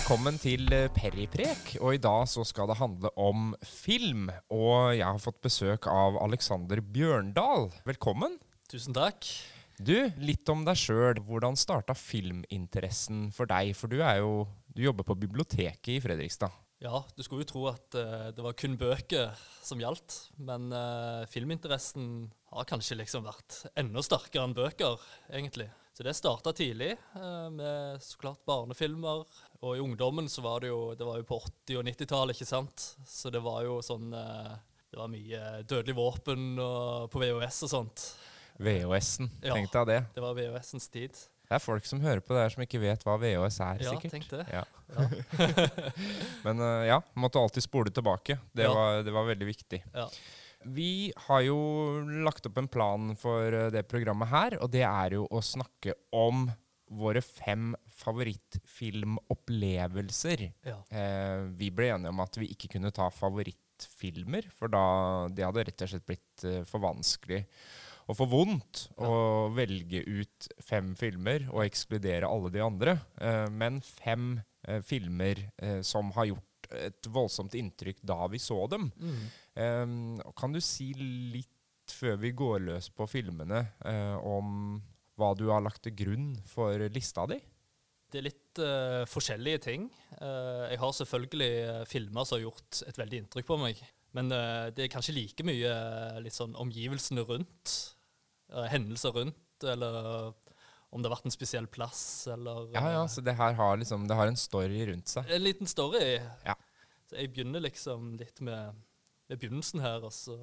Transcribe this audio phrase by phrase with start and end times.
[0.00, 4.30] Velkommen til eh, Periprek, og i dag så skal det handle om film.
[4.48, 7.68] Og jeg har fått besøk av Alexander Bjørndal.
[7.84, 8.38] Velkommen.
[8.72, 9.28] Tusen takk.
[9.76, 9.92] Du,
[10.24, 11.20] litt om deg sjøl.
[11.26, 13.74] Hvordan starta filminteressen for deg?
[13.76, 16.56] For du er jo Du jobber på biblioteket i Fredrikstad.
[16.80, 21.28] Ja, du skulle jo tro at uh, det var kun bøker som gjaldt, men uh,
[21.28, 24.96] filminteressen har kanskje liksom vært enda sterkere enn bøker,
[25.28, 25.68] egentlig.
[26.00, 29.26] Så det starta tidlig, eh, med så klart barnefilmer.
[29.60, 31.36] Og i ungdommen så var det jo Det var jo på
[31.68, 32.84] 80- og 90-tallet, ikke sant.
[33.04, 34.54] Så det var jo sånn eh,
[34.88, 38.06] Det var mye Dødelig våpen og på VHS og sånt.
[38.56, 39.28] VHS-en.
[39.44, 39.52] Ja.
[39.58, 39.98] Tenk deg det.
[40.16, 41.12] Det var VHS-ens tid.
[41.50, 43.92] Det er folk som hører på det her som ikke vet hva VHS er, Ja,
[43.92, 44.16] sikkert.
[44.16, 44.46] tenk det.
[44.56, 44.64] Ja.
[44.96, 45.06] Ja.
[46.48, 48.38] Men eh, ja, måtte alltid spole tilbake.
[48.56, 48.72] Det, Ja.
[48.72, 49.84] var, det var veldig viktig.
[49.92, 50.08] Ja.
[50.68, 51.58] Vi har jo
[52.24, 55.94] lagt opp en plan for eh, det programmet her, og det er jo å snakke
[56.12, 56.50] om
[56.90, 60.52] våre fem favorittfilmopplevelser.
[60.66, 60.76] ja.
[60.90, 64.84] Eh, vi ble enige om at vi ikke kunne ta favorittfilmer, for da
[65.30, 67.42] det hadde rett og slett blitt eh, for vanskelig
[68.10, 72.98] og for vondt å velge ut fem filmer og ekskludere alle de andre.
[73.22, 75.46] Eh, men fem eh, filmer
[75.86, 78.90] som har gjort et voldsomt inntrykk da vi så dem.
[79.00, 79.22] Mm.
[79.60, 79.94] Um,
[80.38, 81.48] kan du si litt
[81.90, 84.78] før vi går løs på filmene, uh, om
[85.18, 87.40] hva du har lagt til grunn for lista di?
[88.10, 89.88] Det er litt uh, forskjellige ting.
[90.18, 91.52] Uh, jeg har selvfølgelig
[91.90, 93.82] filmer som har gjort et veldig inntrykk på meg.
[94.16, 94.26] Men
[94.74, 95.70] det er kanskje like mye
[96.18, 97.74] litt sånn omgivelsene rundt.
[98.72, 100.32] hendelser rundt, eller
[100.92, 102.02] om det har vært en spesiell plass,
[102.32, 105.28] eller Ja, ja, så det her har liksom Det har en story rundt seg.
[105.30, 106.18] En liten story.
[106.46, 106.56] Ja.
[107.10, 108.74] Så jeg begynner liksom litt med,
[109.30, 110.36] med begynnelsen her, og så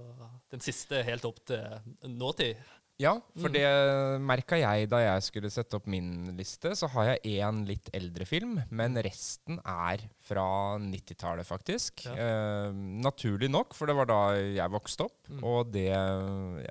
[0.52, 1.64] den siste helt opp til
[2.08, 2.58] nåtid.
[3.00, 3.54] Ja, for Mm.
[3.54, 6.72] det merka jeg da jeg skulle sette opp min liste.
[6.76, 12.08] Så har jeg én litt eldre film, men resten er fra 90-tallet, faktisk.
[12.08, 12.16] Ja.
[12.18, 15.30] Eh, naturlig nok, for det var da jeg vokste opp.
[15.30, 15.44] Mm.
[15.46, 15.92] Og det,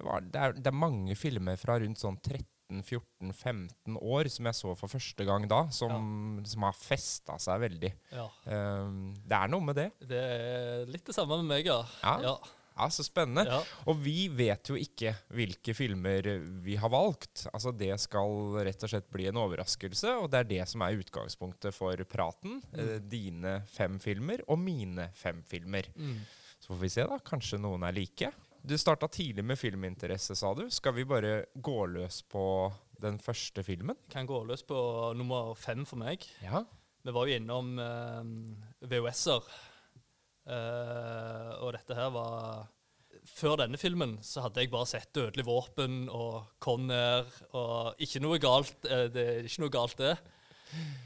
[0.03, 2.19] var, det, er, det er mange filmer fra rundt sånn
[2.71, 7.93] 13-14-15 år som jeg så for første gang da, som, som har festa seg veldig.
[8.15, 8.27] Ja.
[8.50, 9.88] Um, det er noe med det.
[10.03, 11.81] Det er litt det samme med meg, ja.
[12.03, 12.16] Ja.
[12.32, 12.37] ja.
[12.76, 13.47] Ja, Så spennende.
[13.49, 13.62] ja.
[13.88, 16.26] Og vi vet jo ikke hvilke filmer
[16.60, 17.47] vi har valgt.
[17.49, 20.99] Altså Det skal rett og slett bli en overraskelse, og det er det som er
[21.00, 22.59] utgangspunktet for praten.
[22.76, 25.88] Eh, dine fem filmer og mine fem filmer.
[25.97, 26.19] Mm.
[26.60, 27.16] Så får vi se, da.
[27.25, 28.28] Kanskje noen er like.
[28.66, 30.65] Du starta tidlig med filminteresse, sa du.
[30.75, 32.43] Skal vi bare gå løs på
[32.99, 33.94] den første filmen?
[34.10, 34.78] Kan gå løs på
[35.15, 36.27] nummer fem for meg.
[36.43, 36.65] Ja.
[37.06, 38.32] Vi var jo innom eh,
[38.91, 39.47] VHS-er,
[40.50, 42.65] eh, og dette her var
[43.26, 48.38] Før denne filmen så hadde jeg bare sett 'Dødelig våpen' og 'Conair' og Ikke noe
[48.43, 50.16] galt, eh, det er ikke noe galt, det.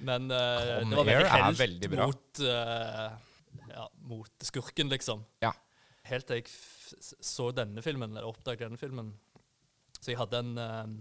[0.01, 3.09] Men eh, det var veldig helt veldig mot, eh,
[3.69, 5.29] ja, mot skurken, liksom.
[5.45, 5.53] Ja.
[6.11, 6.51] Helt til jeg
[7.23, 9.13] så denne filmen, eller oppdaget denne filmen.
[10.01, 10.93] Så jeg hadde en, eh,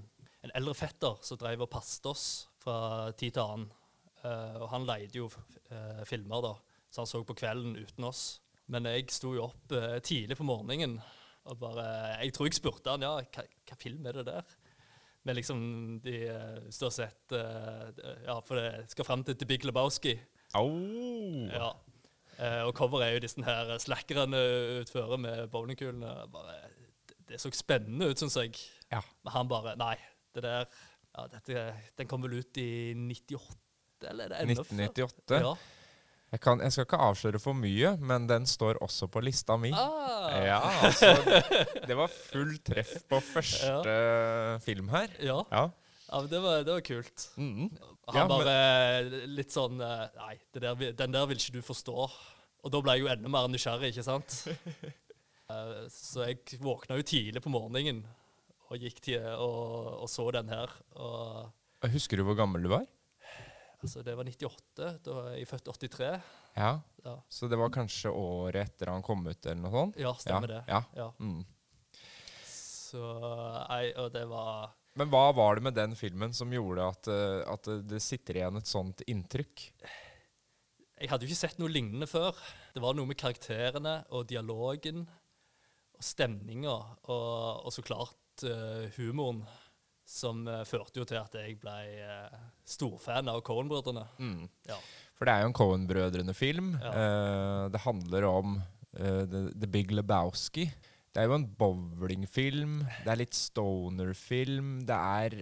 [0.45, 2.25] en eldre fetter som drev og passet oss
[2.61, 3.69] fra tid til annen.
[4.19, 6.51] Uh, og han leide jo uh, filmer, da,
[6.91, 8.41] så han så på kvelden uten oss.
[8.67, 10.97] Men jeg sto jo opp uh, tidlig på morgenen
[11.49, 11.85] og bare
[12.19, 14.51] Jeg tror jeg spurte han ja, hva, hva film er det der?
[15.23, 15.61] Men liksom
[16.03, 16.17] de
[16.65, 20.17] Hvis sett Ja, for det skal fram til The Big Lebowski.
[20.59, 20.67] Au!
[21.47, 21.71] Ja.
[22.39, 24.39] Eh, og coveret er jo disse her slackerne
[24.79, 26.13] utfører med bowlingkulene.
[26.31, 26.53] Bare,
[27.09, 28.55] det, det så spennende ut, syns jeg.
[28.91, 29.01] Ja.
[29.25, 29.95] Men han bare Nei,
[30.35, 30.63] det der
[31.17, 31.65] ja, dette,
[31.99, 33.57] Den kom vel ut i 98,
[34.13, 34.79] eller er det enda før?
[34.87, 35.41] 1998.
[35.43, 35.53] Ja.
[36.29, 39.71] Jeg, kan, jeg skal ikke avsløre for mye, men den står også på lista mi.
[39.73, 41.09] Ah, Ja, altså
[41.89, 45.09] Det var full treff på første film her.
[45.25, 45.39] ja.
[45.51, 45.63] Ja.
[46.13, 47.27] ja det var, det var kult.
[48.09, 48.15] Mhm.
[48.15, 51.61] Han Ja, men- bare litt sånn eh, Nei, det der, den der vil ikke du
[51.61, 52.09] forstå.
[52.63, 54.39] Og da ble jeg jo enda mer nysgjerrig, ikke sant?
[55.49, 58.03] Eh, så jeg våkna jo tidlig på morgenen
[58.69, 60.69] og gikk til og, og så den her.
[60.93, 62.83] Og Husker du hvor gammel du var?
[63.81, 64.99] altså, det var 98.
[65.01, 66.21] Da var jeg født 83.
[66.55, 66.69] Ja,
[67.03, 69.97] Ja, Så det var kanskje året etter han kom ut, eller noe sånt?
[69.97, 70.59] ja stemmer ja.
[70.59, 70.63] det.
[70.69, 70.83] Ja.
[70.95, 71.09] Ja.
[71.17, 71.41] Mm.
[72.45, 73.01] Så
[73.69, 77.41] nei, og det var Men hva var det med den filmen som gjorde at, eh,
[77.47, 79.67] at det sitter igjen et sånt inntrykk?
[80.99, 82.35] Jeg hadde jo ikke sett noe lignende før.
[82.73, 85.05] Det var noe med karakterene og dialogen
[85.95, 89.45] og stemninga og, og så klart uh, humoren
[90.09, 92.35] som uh, førte jo til at jeg ble uh,
[92.67, 94.03] storfan av Cohen-brødrene.
[94.19, 94.43] Mm.
[94.67, 94.75] Ja.
[95.15, 96.73] For det er jo en Cohen-brødrene-film.
[96.83, 96.91] Ja.
[97.71, 98.59] Det handler om
[98.95, 100.69] the, the Big Lebowski.
[101.09, 102.73] Det er jo en bowlingfilm.
[103.03, 104.83] Det er litt stoner-film.
[104.87, 105.35] Det er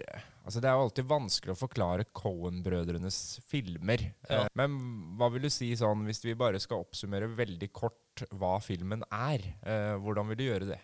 [0.47, 3.17] Altså Det er jo alltid vanskelig å forklare Cohen-brødrenes
[3.49, 3.99] filmer.
[4.31, 4.45] Ja.
[4.55, 4.77] Men
[5.19, 9.43] hva vil du si sånn, hvis vi bare skal oppsummere veldig kort hva filmen er?
[9.67, 10.79] Eh, hvordan vil du gjøre det?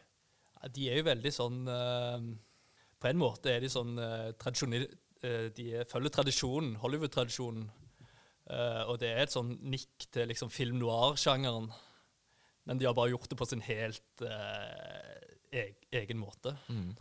[0.59, 2.27] Ja, De er jo veldig sånn eh,
[2.99, 4.33] På en måte er de sånn eh,
[5.55, 7.69] De er- følger tradisjonen, Hollywood-tradisjonen.
[8.51, 11.71] Eh, og det er et sånn nikk til liksom film noir-sjangeren.
[12.63, 15.69] Men de har bare gjort det på sin helt eh,
[15.99, 16.55] egen måte.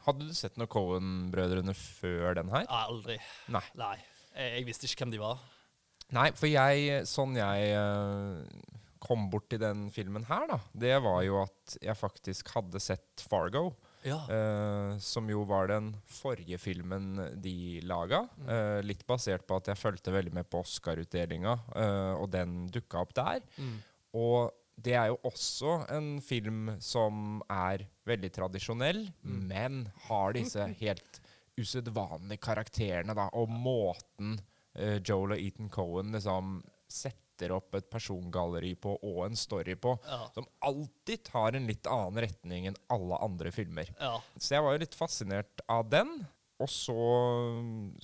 [0.07, 2.67] Hadde du sett noen Cohen-brødrene før den her?
[2.69, 3.19] Aldri.
[3.53, 3.65] Nei.
[3.79, 3.97] Nei.
[4.35, 5.43] Jeg, jeg visste ikke hvem de var.
[6.13, 8.43] Nei, for jeg, sånn jeg uh,
[9.03, 13.25] kom bort til den filmen her, da, det var jo at jeg faktisk hadde sett
[13.31, 13.71] Fargo.
[14.03, 14.19] Ja.
[14.27, 18.25] Uh, som jo var den forrige filmen de laga.
[18.51, 21.55] eh, litt basert på at jeg fulgte veldig med på Oscar-utdelinga,
[22.19, 23.47] og den dukka opp der.
[23.63, 23.77] Mm.
[24.19, 24.51] Og
[24.81, 31.21] det er jo også en film som er veldig tradisjonell, men har disse helt
[31.61, 34.39] usedvanlige karakterene, da, og måten
[34.79, 39.97] uh, Joel og Ethan Cohen liksom setter opp et persongalleri på og en story på,
[40.09, 40.25] Ja.
[40.35, 43.89] som alltid tar en litt annen retning enn alle andre filmer.
[44.01, 44.17] ja.
[44.39, 46.23] Så jeg var jo litt fascinert av den.
[46.63, 46.95] Og så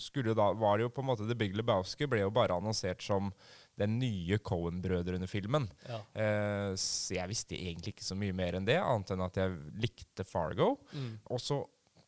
[0.01, 3.05] skulle da, var det jo på en måte The Big Lebowski ble jo bare annonsert
[3.05, 3.31] som
[3.79, 5.69] den nye Cohen-brødrene-filmen.
[5.89, 6.01] ja.
[6.19, 9.59] Eh, så jeg visste egentlig ikke så mye mer enn det, annet enn at jeg
[9.81, 10.75] likte Fargo.
[10.93, 11.13] Mm.
[11.31, 11.61] Og så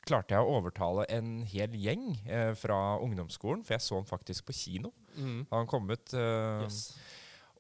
[0.07, 4.47] klarte jeg å overtale en hel gjeng eh, fra ungdomsskolen, for jeg så den faktisk
[4.49, 4.93] på kino.
[5.17, 5.47] Mm.
[5.51, 6.15] Han kom ut.
[6.15, 6.97] Eh, Yes.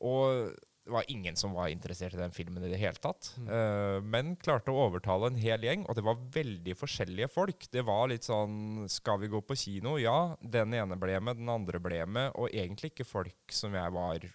[0.00, 0.54] og
[0.90, 3.28] det var ingen som var interessert i den filmen i det hele tatt.
[3.38, 3.46] Mm.
[3.46, 7.68] Uh, men klarte å overtale en hel gjeng, og det var veldig forskjellige folk.
[7.70, 9.94] Det var litt sånn Skal vi gå på kino?
[10.02, 10.34] Ja.
[10.42, 12.34] Den ene ble med, den andre ble med.
[12.34, 14.26] Og egentlig ikke folk som jeg var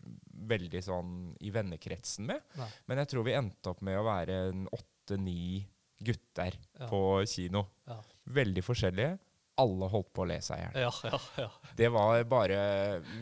[0.55, 1.13] veldig sånn
[1.43, 2.43] i vennekretsen med.
[2.59, 2.71] Nei.
[2.87, 5.65] Men jeg tror vi endte opp med å være en åtte-ni
[6.05, 6.87] gutter Ja.
[6.87, 7.67] på kino.
[7.87, 7.99] Ja.
[8.39, 9.17] Veldig forskjellige.
[9.61, 10.77] Alle holdt på å le seg i hjel.
[10.83, 11.47] Ja, ja, ja.
[11.79, 12.57] Det var bare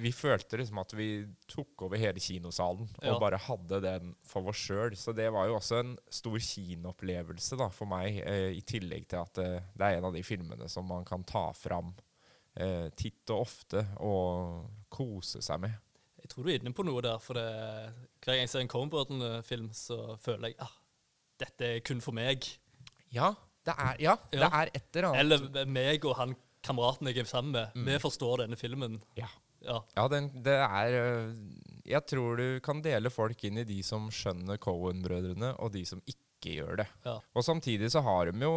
[0.02, 1.08] Vi følte liksom at vi
[1.50, 4.98] tok over hele kinosalen og bare hadde den for oss sjøl.
[4.98, 9.22] Så det var jo også en stor kinoopplevelse da, for meg, eh, i tillegg til
[9.22, 11.94] at eh, det er en av de filmene som man kan ta fram
[12.58, 15.78] eh, titt og ofte og kose seg med.
[16.24, 17.48] Jeg tror du er inne på noe der, for det,
[18.24, 20.78] hver gang jeg ser en Coen-brødrene-film, så føler jeg ah,
[21.44, 22.48] dette er kun for meg.
[23.14, 23.34] Ja,
[23.64, 27.30] det er, ja, det er et eller annet Eller meg og han kameraten jeg er
[27.30, 27.86] sammen med.
[27.88, 29.00] Vi forstår denne filmen.
[29.20, 29.30] Ja.
[29.64, 29.78] Ja.
[29.96, 31.30] Ja, den, det er øh,
[31.88, 36.02] Jeg tror du kan dele folk inn i de som skjønner Cohen-brødrene, og de som
[36.04, 36.88] ikke gjør det.
[37.06, 37.18] Ja.
[37.36, 38.56] Og samtidig så har de jo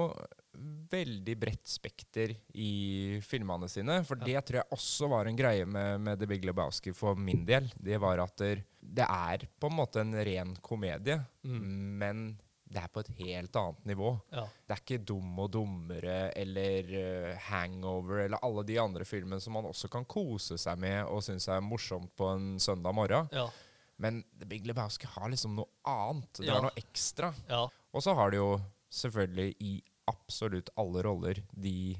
[0.90, 4.00] veldig bredt spekter i filmene sine.
[4.08, 7.44] For det tror jeg også var en greie med, med The Big Lebowski for min
[7.46, 7.68] del.
[7.76, 12.28] Det var at der, det er på en måte en ren komedie, men
[12.66, 14.08] det er på et helt annet nivå.
[14.34, 14.42] Ja.
[14.66, 19.54] Det er ikke Dum og dummere eller uh, Hangover eller alle de andre filmene som
[19.54, 23.28] man også kan kose seg med og synes er morsomt på en søndag morgen.
[23.32, 23.46] Ja.
[24.02, 26.32] Men The Big Lebowski har liksom noe annet.
[26.40, 26.56] Det Ja.
[26.58, 27.30] er noe ekstra.
[27.48, 27.62] ja.
[27.94, 28.58] Og så har det jo
[28.92, 31.96] selvfølgelig i absolutt alle roller de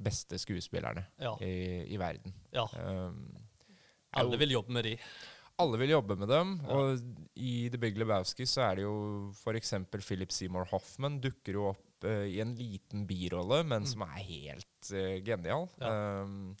[0.00, 1.02] beste skuespillerne
[1.44, 2.32] i, i verden.
[2.54, 2.64] ja.
[2.78, 3.36] Um,
[4.12, 4.94] Alle vil jobbe med de.
[5.60, 6.74] Alle vil jobbe med dem, Ja.
[6.76, 8.96] og i The Big Lebowski så er det jo
[9.36, 9.74] f.eks.
[10.06, 14.92] Philip Seymour Hoffman dukker jo opp uh, i en liten birolle, men som er helt
[14.92, 15.68] uh, genial.
[15.78, 15.84] Mm.
[15.86, 16.22] Ja.
[16.24, 16.56] Um,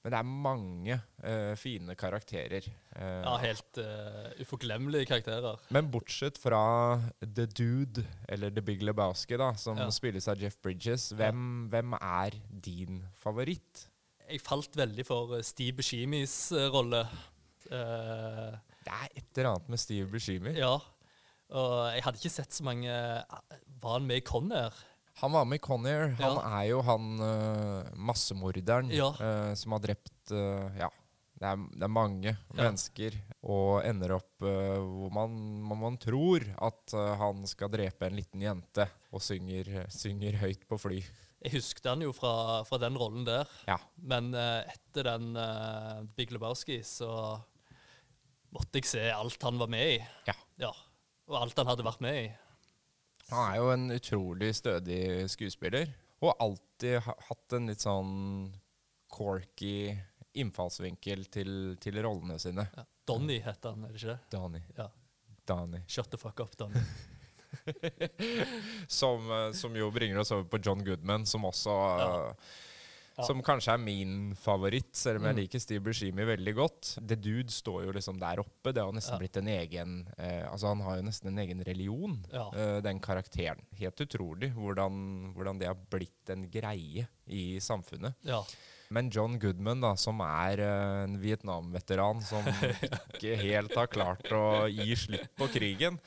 [0.00, 0.94] men det er mange
[1.26, 2.64] uh, fine karakterer.
[2.96, 3.76] Ja, helt
[4.40, 5.58] uforglemmelige karakterer.
[5.76, 6.62] Men bortsett fra
[7.20, 9.90] The Dude, eller The Big Lebowski, da, som Ja.
[9.92, 12.30] spilles av Jeff Bridges, hvem, hvem er
[12.64, 13.86] din favoritt?
[14.30, 16.68] Jeg falt veldig for Steve Buscemis eh,
[17.70, 20.54] Eh, Det er et eller annet med Steve Buscemi.
[20.58, 20.78] ja.
[21.50, 24.72] Og jeg hadde ikke sett så mange Var han med i Conair?
[25.20, 26.12] Han var med i Conair.
[26.20, 26.60] Han Ja.
[26.60, 29.08] er jo han uh, massemorderen Ja.
[29.10, 30.88] uh, som har drept Ja,
[31.40, 33.16] det er, det er mange mennesker.
[33.42, 35.34] Og ender opp hvor man,
[35.66, 40.78] man, man tror at han skal drepe en liten jente, og synger, synger høyt på
[40.78, 41.02] fly.
[41.42, 43.48] Jeg husket han jo fra, fra den rollen der.
[43.66, 43.76] Ja.
[43.96, 47.40] Men uh, etter den uh, Big Lebowski så
[48.54, 49.98] måtte jeg se alt han var med i.
[50.28, 50.34] Ja.
[50.60, 50.72] Ja.
[51.30, 52.28] Og alt han hadde vært med i.
[53.30, 58.14] Han er jo en utrolig stødig skuespiller, og alltid hatt en litt sånn
[59.10, 59.92] corky
[60.38, 61.52] innfallsvinkel til,
[61.82, 62.66] til rollene sine.
[62.74, 62.84] Ja.
[63.10, 64.18] Donny heter han, er det ikke det?
[64.34, 64.60] Donny.
[64.78, 64.88] Ja.
[65.50, 65.80] Donny.
[65.90, 66.82] Shut the fuck up, Donny.
[68.86, 72.10] Som, eh, som jo bringer oss over på John Goodman, som også Ja.
[72.30, 72.34] eh,
[73.20, 73.26] Ja.
[73.28, 75.40] Som kanskje er min favoritt, selv om jeg Mm.
[75.42, 76.94] liker Steve Buscemi veldig godt.
[77.06, 78.72] The Dude står jo liksom der oppe.
[78.72, 79.18] Det har nesten Ja.
[79.20, 82.48] blitt en egen eh, Altså Han har jo nesten en egen religion, Ja.
[82.54, 83.60] eh, den karakteren.
[83.78, 88.14] Helt utrolig hvordan, hvordan det har blitt en greie i samfunnet.
[88.24, 88.42] Ja.
[88.92, 92.42] Men John Goodman, da, som er eh, en Vietnam-veteran som
[93.14, 95.98] ikke helt har klart å gi slipp på krigen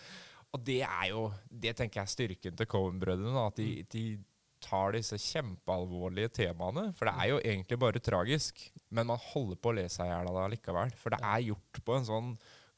[0.54, 2.12] Og det er jo Det tenker jeg er
[2.52, 3.48] styrken til Cohen-brødrene.
[3.48, 4.20] At de, de
[4.64, 6.88] tar disse kjempealvorlige temaene.
[6.98, 8.62] For det er jo egentlig bare tragisk.
[8.94, 10.94] Men man holder på å le seg i hjel av det allikevel.
[11.00, 12.30] For det er gjort på en sånn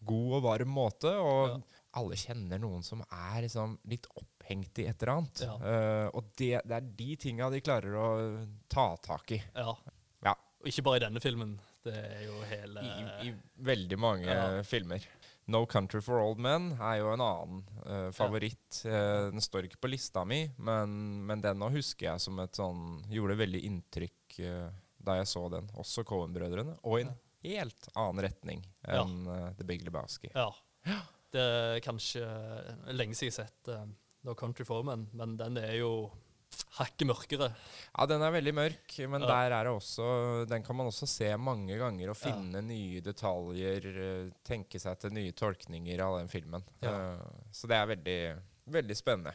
[0.05, 1.11] god og varm måte.
[1.21, 1.59] Og Ja.
[2.01, 5.43] alle kjenner noen som er liksom litt opphengt i et eller annet.
[5.45, 5.53] Ja.
[5.61, 8.07] Uh, og det, det er de tinga de klarer å
[8.69, 9.41] ta tak i.
[9.55, 9.71] Ja.
[10.25, 10.35] Ja.
[10.61, 11.55] Og ikke bare i denne filmen.
[11.85, 15.03] Det er jo hele I, i veldig mange filmer.
[15.45, 18.81] No Country for Old Men er jo en annen uh, favoritt.
[18.85, 20.95] Eh, den står ikke på lista mi, men,
[21.27, 24.71] men den nå husker jeg som et sånn Gjorde veldig inntrykk uh,
[25.05, 25.69] da jeg så den.
[25.77, 26.79] Også Cohen-brødrene.
[26.81, 27.13] Og i en
[27.45, 30.31] helt annen retning enn The Big Lebowski.
[30.33, 30.49] Ja.
[31.35, 32.25] Det er kanskje
[32.95, 33.85] lenge siden jeg har sett uh,
[34.25, 35.91] No Country for Men, men den er jo
[36.77, 37.49] hakket mørkere.
[37.95, 39.27] Ja, den er veldig mørk, men Ja.
[39.27, 43.85] der er det også Den kan man også se mange ganger og finne nye detaljer,
[43.87, 46.63] eh, tenke seg til nye tolkninger av den filmen.
[46.81, 47.15] Ja.
[47.15, 47.19] Uh,
[47.51, 49.33] Så det er veldig, veldig spennende.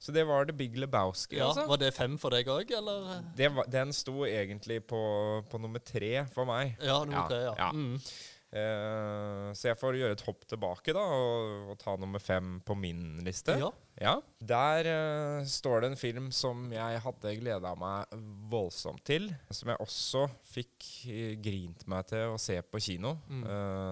[0.00, 1.66] Så det var The Big Lebowski, Ja, altså.
[1.66, 3.22] Var det fem for deg òg, eller?
[3.36, 6.76] Var, den sto egentlig på, på nummer tre for meg.
[6.80, 7.54] Ja, nummer Ja, tre, ja.
[7.58, 7.70] ja.
[7.72, 8.00] Mm.
[8.48, 12.76] Eh, så jeg får gjøre et hopp tilbake da, og, og ta nummer fem på
[12.78, 13.58] min liste.
[13.60, 13.70] ja.
[13.98, 18.12] Ja, Der eh, står det en film som jeg hadde gleda meg
[18.52, 19.26] voldsomt til.
[19.50, 23.42] Som jeg også fikk eh, grint meg til å se på kino Mm.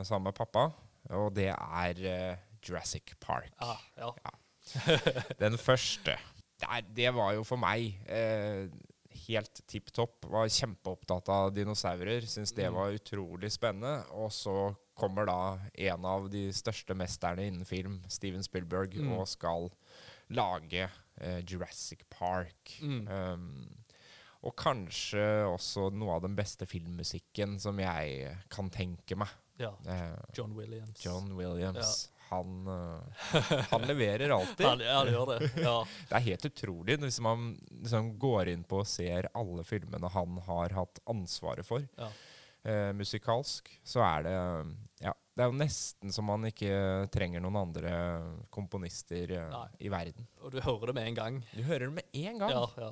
[0.07, 0.69] sammen med pappa.
[1.11, 3.51] Og det er Jurassic Park.
[3.63, 4.13] Ah, ja.
[5.43, 6.15] Den første.
[6.63, 8.71] Der, det var jo for meg eh,
[9.29, 10.25] helt tipp topp.
[10.31, 12.23] Var kjempeopptatt av dinosaurer.
[12.27, 12.75] Syns det Mm.
[12.75, 14.05] var utrolig spennende.
[14.13, 19.13] Og så kommer da en av de største mesterne innen film, Steven Spielberg, Mm.
[19.19, 19.71] og skal
[20.31, 22.79] lage eh, Jurassic Park.
[22.83, 23.09] Mm.
[23.09, 23.77] Um,
[24.45, 29.29] og kanskje også noe av den beste filmmusikken som jeg kan tenke meg.
[29.59, 29.71] ja.
[29.87, 31.01] Eh, John Williams.
[31.05, 32.11] John Williams.
[32.29, 34.67] Han, eh, han leverer alltid.
[34.71, 35.51] han, han, gjør det.
[35.63, 35.77] Ja.
[36.09, 37.53] Det er helt utrolig hvis man
[37.83, 42.09] liksom går inn på og ser alle filmene han har hatt ansvaret for, Ja.
[42.67, 44.37] eh, musikalsk, så er det
[45.05, 47.93] Ja, det er jo nesten som man ikke trenger noen andre
[48.51, 49.69] komponister eh, Nei.
[49.87, 50.27] i verden.
[50.41, 51.39] Og du hører det med en gang.
[51.53, 52.51] Du hører det med en gang.
[52.57, 52.91] Ja, ja.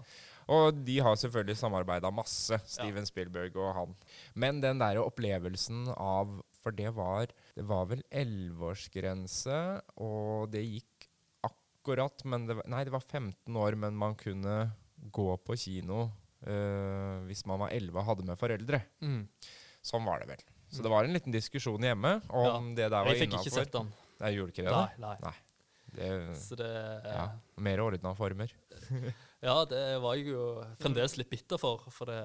[0.52, 3.94] Og de har selvfølgelig samarbeida masse, Steven Spielberg og han.
[4.36, 9.58] Men den der opplevelsen av For det var Det var vel elleveårsgrense,
[10.00, 11.08] og det gikk
[11.44, 14.72] akkurat men det var, Nei, det var 15 år, men man kunne
[15.12, 16.06] gå på kino
[16.48, 18.80] øh, hvis man var 11 og hadde med foreldre.
[19.04, 19.26] Mm.
[19.84, 20.44] Sånn var det vel.
[20.72, 23.60] Så det var en liten diskusjon hjemme om det der var Jeg fikk ikke innafor.
[23.60, 23.92] sett den.
[24.24, 24.72] Jeg gjorde ikke det?
[24.72, 25.28] Nei, da?
[25.28, 25.34] nei.
[25.94, 26.08] Det,
[26.40, 26.70] Så det
[27.04, 27.26] ja,
[27.62, 28.50] mer ordna former.
[29.44, 30.44] Ja, det var jeg jo
[30.80, 32.22] fremdeles litt bitter for, for det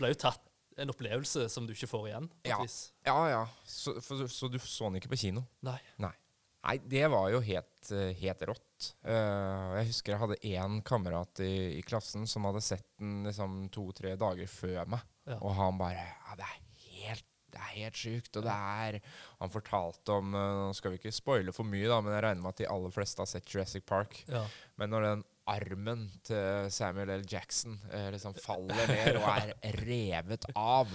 [0.00, 0.42] ble jo tatt
[0.80, 2.30] en opplevelse som du ikke får igjen.
[2.48, 2.58] Ja.
[3.06, 3.44] Ja, ja.
[3.68, 5.44] Så, for, så du så den ikke på kino?
[5.66, 5.78] Nei.
[6.02, 6.14] Nei.
[6.60, 8.90] Nei, det var jo helt, eh, helt rått.
[9.00, 13.62] Uh, jeg husker jeg hadde én kamerat i, i klassen som hadde sett den liksom
[13.72, 15.06] to-tre dager før meg.
[15.28, 15.38] Ja.
[15.40, 16.58] Og han bare Ja, det er
[16.90, 18.36] helt det er helt sjukt.
[18.38, 19.00] Og det er
[19.40, 22.44] Han fortalte om eh, Nå skal vi ikke spoile for mye, da, men jeg regner
[22.44, 24.20] med at de aller fleste har sett Jurassic Park.
[24.30, 24.44] Ja.
[24.80, 27.24] Men når den armen til Samuel L.
[27.28, 30.90] Jackson eh, liksom faller ned og er revet av,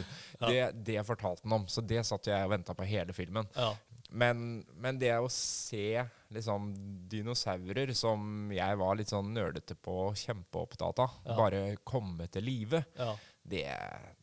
[0.47, 1.67] det, det fortalte han om.
[1.71, 3.47] Så det satt jeg og venta på hele filmen.
[3.55, 3.73] Ja.
[4.15, 6.03] Men, men det å se
[6.35, 6.69] liksom
[7.11, 11.35] dinosaurer som jeg var litt sånn nerdete på og kjempeopptatt av, Ja.
[11.39, 13.09] bare komme til live, ja.
[13.43, 13.65] det,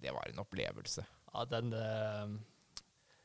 [0.01, 1.05] det var en opplevelse.
[1.35, 2.39] ja den Uh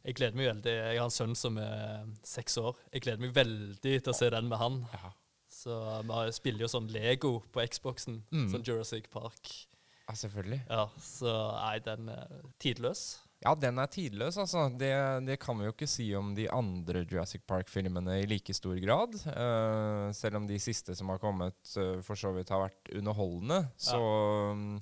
[0.08, 0.72] Jeg gleder meg veldig.
[0.72, 2.78] Jeg har en sønn som er seks år.
[2.94, 4.78] Jeg gleder meg veldig til å se den med han.
[4.94, 5.10] Ja,
[5.58, 8.22] Så vi spiller jo sånn Lego på Xboxen.
[8.34, 8.50] Mm.
[8.54, 9.54] Sånn Jurassic Park.
[10.08, 10.62] ja selvfølgelig.
[10.70, 13.08] Ja, Så nei, den er tidløs.
[13.44, 14.64] Ja, den er tidløs, altså.
[14.74, 14.90] Det,
[15.28, 19.14] det kan vi jo ikke si om de andre Jurassic Park-filmene i like stor grad.
[19.28, 23.60] Uh, selv om de siste som har kommet, uh, for så vidt har vært underholdende,
[23.78, 24.02] så
[24.58, 24.74] mm,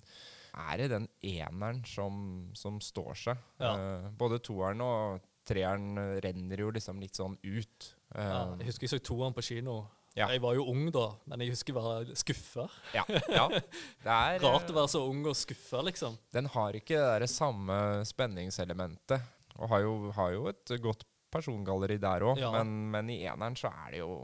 [0.69, 2.21] er det den eneren som,
[2.55, 3.43] som står seg.
[3.59, 3.73] Ja.
[3.75, 7.91] Uh, både toeren og treeren renner jo liksom litt sånn ut.
[8.15, 9.83] Eh, Ja, jeg husker jeg så toeren på kino.
[10.15, 10.29] Ja.
[10.31, 12.67] Jeg var jo ung da, men jeg husker jeg var skuffa.
[12.95, 13.03] ja,
[13.35, 13.49] ja.
[14.05, 16.15] Er, Rart å være så ung og skuffa, liksom.
[16.31, 17.75] Den har ikke det samme
[18.07, 19.19] spenningselementet,
[19.59, 21.03] og har jo, har jo et godt
[21.35, 22.53] persongalleri der òg, Ja.
[22.55, 24.23] men, men i eneren så er det jo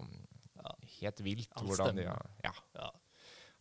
[1.01, 2.89] helt vilt Alt hvordan de har Ja, Ja.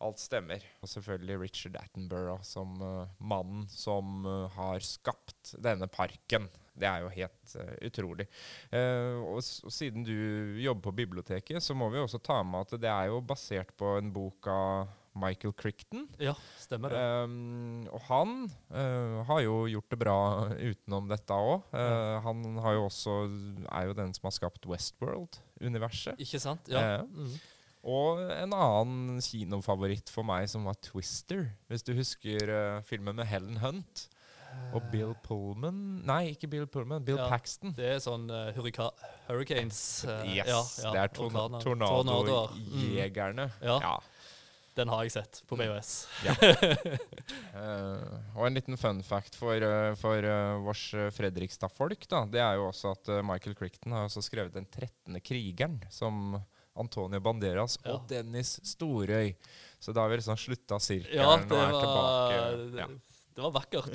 [0.06, 0.62] alt stemmer.
[0.84, 6.46] Og selvfølgelig Richard Attenborough som uh, mannen som uh, har skapt denne parken.
[6.80, 8.26] Det er jo helt uh, utrolig.
[8.72, 10.14] Uh, og, og siden du
[10.62, 13.98] jobber på biblioteket, så må vi også ta med at det er jo basert på
[13.98, 16.04] en bok av Michael Crichton.
[16.22, 17.00] Ja, stemmer det.
[17.26, 18.34] Um, og han
[18.70, 20.18] uh, har jo gjort det bra
[20.54, 21.70] utenom dette òg.
[22.26, 23.16] Han har jo også,
[23.66, 26.20] er jo den som har skapt Westworld-universet.
[26.22, 26.70] Ikke sant?
[26.70, 27.00] Ja.
[27.02, 27.40] Uh, Mm.
[27.80, 31.46] Og en annen kinofavoritt for meg som var Twister.
[31.70, 34.09] Hvis du husker uh, filmen med Helen Hunt
[34.70, 37.04] og Bill Pullman Nei, ikke Bill Pullman.
[37.04, 37.26] Bill Ja.
[37.30, 37.74] Paxton.
[37.76, 39.80] Det er sånn uh, hurricanes.
[40.06, 43.48] Uh, Yes, ja, ja, det er torna tornadojegerne.
[43.58, 43.66] Mm.
[43.66, 43.96] Ja.
[44.78, 45.90] Den har jeg sett på VHS.
[47.58, 47.98] uh,
[48.38, 49.66] og en liten fun fact for,
[49.98, 50.30] for
[50.64, 50.84] vårs
[51.16, 55.18] Fredrikstad-folk, da, det er jo også at Michael Crichton har også skrevet Den 13.
[55.26, 56.38] krigeren, som
[56.78, 59.34] Antonio Banderas og Dennis Storøy.
[59.82, 62.78] Så da har vi liksom slutta sirkelen Ja, og er var, tilbake.
[62.78, 62.88] Ja.
[63.34, 63.94] Det var vakkert.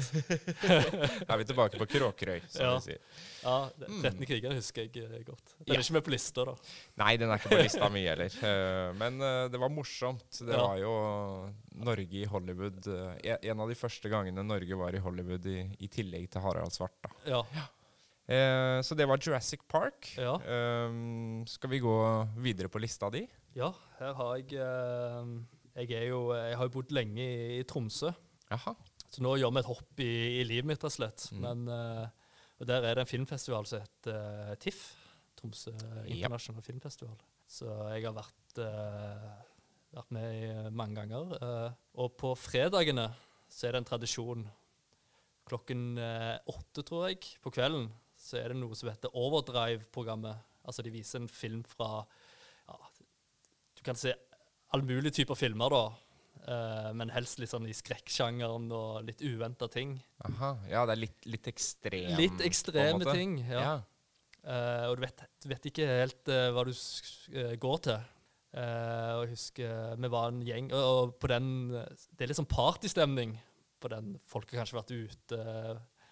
[1.30, 2.72] er vi tilbake på Kråkerøy, som Ja.
[2.78, 3.00] vi sier.
[3.44, 4.02] Ja, 13 Mm.
[4.02, 4.26] 13.
[4.30, 5.54] kriger husker jeg eh, godt.
[5.60, 5.74] Den Ja.
[5.76, 6.56] er ikke med på lista, da.
[6.98, 8.32] Nei, den er ikke på lista mi heller.
[8.50, 10.26] Eh, men eh, det var morsomt.
[10.40, 10.66] Det Ja.
[10.68, 12.88] var jo Norge i Hollywood.
[12.88, 16.72] eh, en av de første gangene Norge var i Hollywood, i, i tillegg til Harald
[16.72, 16.96] Svart.
[17.04, 17.10] da.
[17.28, 17.44] Ja.
[18.28, 20.16] Eh, så det var Jurassic Park.
[20.18, 20.36] Ja.
[20.42, 21.98] Eh, skal vi gå
[22.42, 23.28] videre på lista di?
[23.56, 28.10] ja, her har jeg eh, Jeg jo Jeg har jo bodd lenge i, i Tromsø,
[28.52, 28.74] Jaha.
[29.16, 31.26] Så nå gjør vi et hopp i, i livet mitt, rett og slett.
[31.32, 31.44] Mm.
[31.46, 32.06] Men uh,
[32.60, 34.84] og Der er det en filmfestival som heter uh, TIFF.
[35.36, 35.74] Tromsø
[36.08, 37.16] internasjonale filmfestival.
[37.52, 39.32] Så jeg har vært, uh,
[39.96, 41.36] vært med mange ganger.
[41.94, 43.10] og på fredagene
[43.52, 44.46] så er det en tradisjon.
[45.46, 46.00] Klokken
[46.50, 50.40] åtte, tror jeg, på kvelden, så er det noe som heter Overdrive-programmet.
[50.66, 52.00] Altså de viser en film fra
[52.66, 52.80] ja,
[53.78, 54.16] Du kan se
[54.74, 55.84] all mulig typer filmer, da.
[56.48, 59.98] Eh, men helst litt sånn i skrekksjangeren og litt uventa ting.
[60.30, 60.56] Aha.
[60.72, 63.62] Ja, det er litt, litt ekstrem Litt ekstreme ting, ja.
[63.62, 63.76] Ja.
[64.46, 66.74] Uh, og du vet, du vet ikke helt uh, hva du
[67.62, 68.12] går til.
[68.56, 72.48] Og jeg husker vi var en gjeng, og, og på den Det er litt sånn
[72.48, 73.34] partystemning
[73.84, 74.14] på den.
[74.32, 75.40] Folk har kanskje vært ute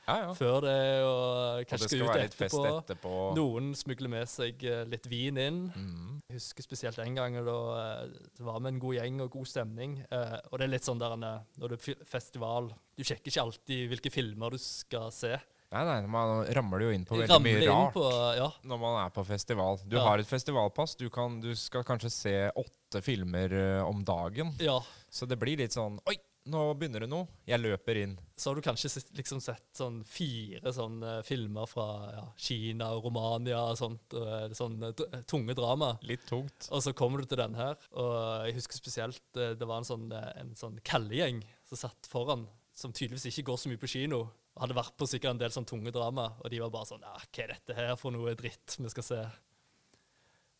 [0.07, 0.33] ja, ja.
[0.35, 0.73] før det,
[1.07, 2.63] og kanskje skal skal ut etterpå.
[2.81, 3.13] etterpå.
[3.37, 5.61] Noen smugler med seg eh, litt vin inn.
[5.75, 6.19] Mm.
[6.29, 9.47] Jeg husker spesielt den gangen da eh, det var med en god gjeng og god
[9.47, 9.97] stemning.
[10.11, 13.87] Eh, og det er litt sånn der når det er festival Du sjekker ikke alltid
[13.93, 15.33] hvilke filmer du skal se.
[15.73, 17.95] Nei, nei, man ramler jo inn på veldig Ramler mye rart.
[17.95, 18.03] på,
[18.37, 19.79] ja, når man er på festival.
[19.89, 20.03] Du Ja.
[20.05, 20.93] har et festivalpass.
[20.99, 23.55] Du, kan, du skal kanskje se åtte filmer
[23.87, 24.51] om dagen.
[24.61, 24.77] ja.
[25.09, 26.15] Så det blir litt sånn Oi,
[26.49, 27.27] nå begynner det noe.
[27.47, 28.17] Jeg løper inn.
[28.35, 33.05] så har du kanskje sett- liksom sett sånn fire sånne filmer fra ja, Kina og
[33.05, 34.13] Romania og sånt.
[34.17, 35.93] Og eh, sånn eh, tunge drama.
[36.03, 36.67] Litt tungt.
[36.71, 39.87] Og så kommer du til den her, og jeg husker spesielt eh, det var en
[39.87, 44.25] sånn, en sånn kallegjeng som satt foran, som tydeligvis ikke går så mye på kino.
[44.59, 47.15] Hadde vært på sikkert en del sånn tunge drama, og de var bare sånn ja,
[47.23, 49.21] Hva er dette her for noe dritt vi skal se?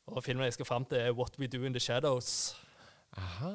[0.08, 2.56] Og filmen jeg skal fram til, er What We Do In The Shadows.
[3.19, 3.52] Aha.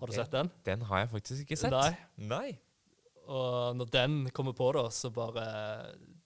[0.00, 0.50] Har du sett den?
[0.64, 1.74] Den har jeg faktisk ikke sett.
[1.74, 1.92] Nei.
[2.30, 2.50] Nei.
[3.30, 5.44] Og når den kommer på, da, så bare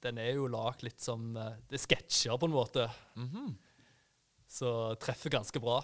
[0.04, 2.88] Den er jo lagd litt som eh, Det er sketsjer, på en måte.
[3.18, 3.54] Mhm.
[4.54, 4.70] Så
[5.02, 5.80] treffer ganske bra.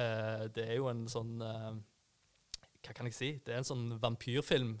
[0.00, 1.74] Eh, det er jo en sånn eh,
[2.84, 3.30] Hva kan jeg si?
[3.44, 4.78] Det er en sånn vampyrfilm,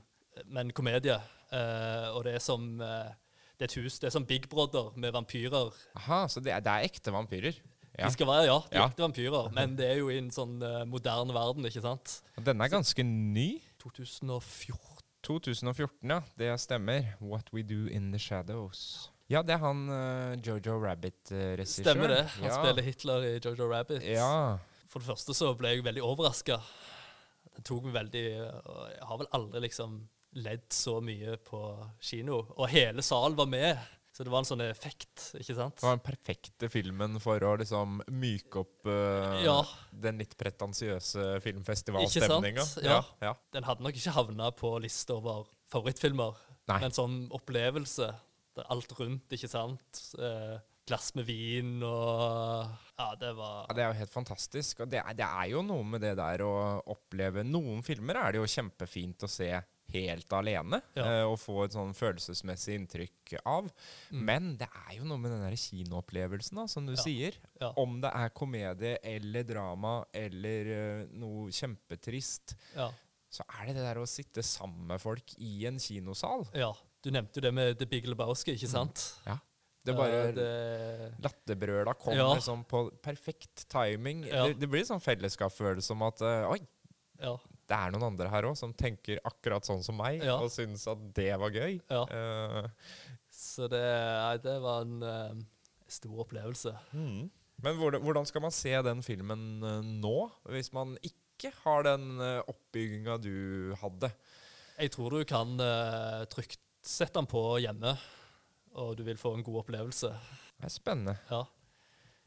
[0.50, 1.18] men komedie.
[1.54, 4.00] Eh, og det er som Det er et hus.
[4.00, 5.70] Det er som Big Brother med vampyrer.
[6.00, 7.60] Aha, så det er, det er ekte vampyrer.
[7.94, 8.08] Ja.
[8.08, 8.88] De skal være, ja, de Ja.
[8.88, 12.16] ekte vampyrer, men det er jo i en sånn uh, moderne verden, ikke sant?
[12.36, 13.62] Og Denne er ganske ny.
[13.84, 15.02] 2014.
[15.24, 16.20] 2014, ja.
[16.36, 17.14] Det stemmer.
[17.20, 19.10] What We Do In The Shadows.
[19.30, 21.86] Ja, det er han uh, Jojo Rabbit-regissøren.
[21.86, 22.24] Stemmer det.
[22.40, 22.58] Han ja.
[22.58, 24.02] spiller Hitler i Jojo Rabbit.
[24.04, 24.58] Ja.
[24.90, 26.58] For det første så ble jeg veldig overraska.
[27.54, 29.96] Det tok meg veldig og Jeg har vel aldri liksom
[30.44, 31.60] ledd så mye på
[32.02, 32.42] kino.
[32.58, 33.78] Og hele salen var med.
[34.14, 35.80] Så det var en sånn effekt, ikke sant?
[35.80, 39.56] Det var den perfekte filmen for å liksom myke opp uh, Ja.
[39.90, 42.62] den litt pretensiøse filmfestivalstemninga.
[42.84, 43.00] Ja.
[43.00, 43.32] Ja.
[43.32, 43.32] ja.
[43.56, 46.38] Den hadde nok ikke havna på lista over favorittfilmer.
[46.70, 46.78] Nei.
[46.84, 48.12] Men sånn opplevelse.
[48.54, 50.04] Det alt rundt, ikke sant?
[50.14, 50.54] Eh,
[50.86, 54.84] glass med vin og Ja, det var Ja, det er jo helt fantastisk.
[54.84, 56.54] Og det er, det er jo noe med det der å
[56.94, 59.50] oppleve Noen filmer er det jo kjempefint å se
[59.94, 61.04] helt alene, Ja.
[61.24, 63.70] uh, og få et sånn følelsesmessig inntrykk av.
[64.10, 64.24] Mm.
[64.30, 67.02] Men det er jo noe med den kinoopplevelsen, da, som du Ja.
[67.02, 67.34] sier.
[67.60, 67.72] Ja.
[67.76, 70.70] Om det er komedie eller drama eller
[71.04, 72.56] uh, noe kjempetrist,
[73.34, 76.46] så er det det der å sitte sammen med folk i en kinosal.
[76.54, 76.72] ja.
[77.04, 79.18] Du nevnte jo det med The Big Lebowski, ikke sant?
[79.26, 79.34] Ja.
[79.84, 82.34] Det er bare Eh, det, Latterbrøla kommer Ja.
[82.34, 84.22] liksom på perfekt timing.
[84.24, 84.46] Ja.
[84.46, 86.60] Det, det blir sånn fellesskapsfølelse om at uh, Oi,
[87.20, 87.36] ja.
[87.68, 90.36] Det er noen andre her òg som tenker akkurat sånn som meg, Ja.
[90.42, 91.78] og syns at det var gøy.
[91.90, 92.02] Ja.
[92.10, 92.68] Uh,
[93.34, 93.82] Så det,
[94.44, 95.42] det var en uh,
[95.90, 96.74] stor opplevelse.
[96.94, 100.16] Men hvordan, skal man se den filmen uh, nå,
[100.52, 104.10] hvis man ikke har den uh, oppbygginga du hadde.
[104.78, 105.54] Jeg tror du kan
[106.32, 107.92] trygt sette den på hjemme,
[108.74, 110.10] og du vil få en god opplevelse.
[110.58, 111.14] Det er spennende.
[111.30, 111.44] Ja.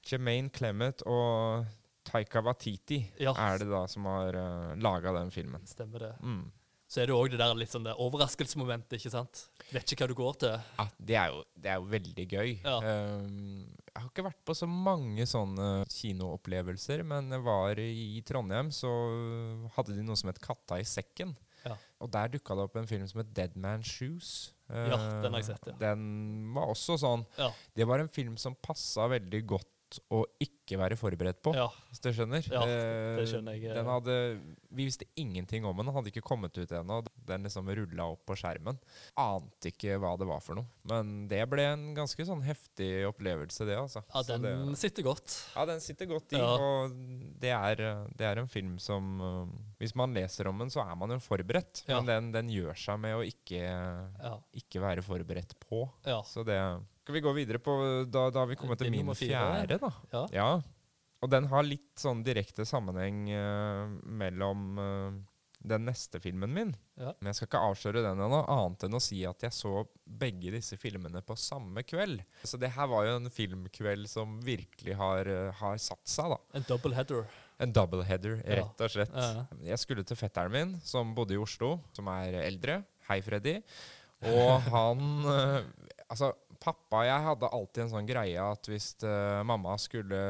[0.08, 1.66] Jermaine Clement og
[2.08, 3.34] Taika Watiti Ja.
[3.36, 5.66] er det da som har uh, laga den filmen.
[5.68, 6.14] Stemmer det.
[6.24, 6.46] Mm.
[6.88, 9.42] Så er det òg det der litt sånn det overraskelsesmomentet, ikke sant?
[9.76, 10.54] Vet ikke hva du går til.
[10.78, 12.54] Ja, det er, jo, det er jo veldig gøy.
[12.64, 12.78] Ja.
[12.80, 18.70] Um, jeg har ikke vært på så mange sånne kinoopplevelser, men jeg var i Trondheim,
[18.72, 18.92] så
[19.76, 21.36] hadde de noe som het Katta i sekken.
[21.66, 21.76] Ja.
[22.00, 24.54] Og der dukka det opp en film som het Dead Man's Shoes.
[24.70, 25.76] Ja, den har jeg sett, ja.
[25.80, 26.02] Den
[26.56, 27.50] var også sånn Ja.
[27.76, 29.70] Det var en film som passa veldig godt
[30.12, 31.66] å ikke være forberedt på, ja.
[31.90, 32.44] hvis du skjønner.
[32.52, 33.76] Ja, Eh, det skjønner jeg, eh.
[33.78, 34.16] Den hadde,
[34.76, 36.98] vi visste ingenting om den, den hadde ikke kommet ut ennå.
[37.28, 38.76] Den liksom rulla opp på skjermen.
[39.16, 40.68] Ante ikke hva det var for noe.
[40.92, 43.78] Men det ble en ganske sånn heftig opplevelse, det.
[43.80, 44.04] altså.
[44.12, 45.38] ja, den det, sitter godt.
[45.56, 46.42] ja, den sitter godt i.
[46.42, 46.52] Ja.
[46.58, 46.98] Og
[47.40, 47.86] det er,
[48.20, 49.48] det er en film som uh,
[49.80, 51.86] Hvis man leser om den, så er man jo forberedt.
[51.88, 54.36] Men den, den gjør seg med å ikke, Ja.
[54.60, 55.86] ikke være forberedt på.
[56.06, 56.20] ja.
[56.28, 56.60] Så det
[57.08, 57.74] Skal vi gå videre på
[58.12, 59.94] Da, da har vi kommet til min fjerde, da.
[60.12, 60.26] ja.
[60.36, 60.48] Ja.
[61.24, 63.88] Og den har litt sånn direkte sammenheng uh,
[64.20, 65.16] mellom uh,
[65.64, 66.74] den neste filmen min.
[67.00, 67.14] Ja.
[67.16, 69.72] Men jeg skal ikke avsløre den ennå, annet enn å si at jeg så
[70.04, 72.22] begge disse filmene på samme kveld.
[72.44, 76.42] Så det her var jo en filmkveld som virkelig har, eh, har satt seg, da.
[76.60, 77.26] En double header.
[77.58, 78.60] En doubleheader, Ja.
[78.60, 79.16] rett og slett.
[79.16, 79.48] Ja.
[79.72, 82.84] Jeg skulle til fetteren min, som bodde i Oslo, som er eldre.
[83.08, 83.64] Hei, Freddy.
[84.28, 85.64] Og han
[86.08, 90.22] Altså, pappa og jeg hadde alltid en sånn greie at hvis uh, mamma skulle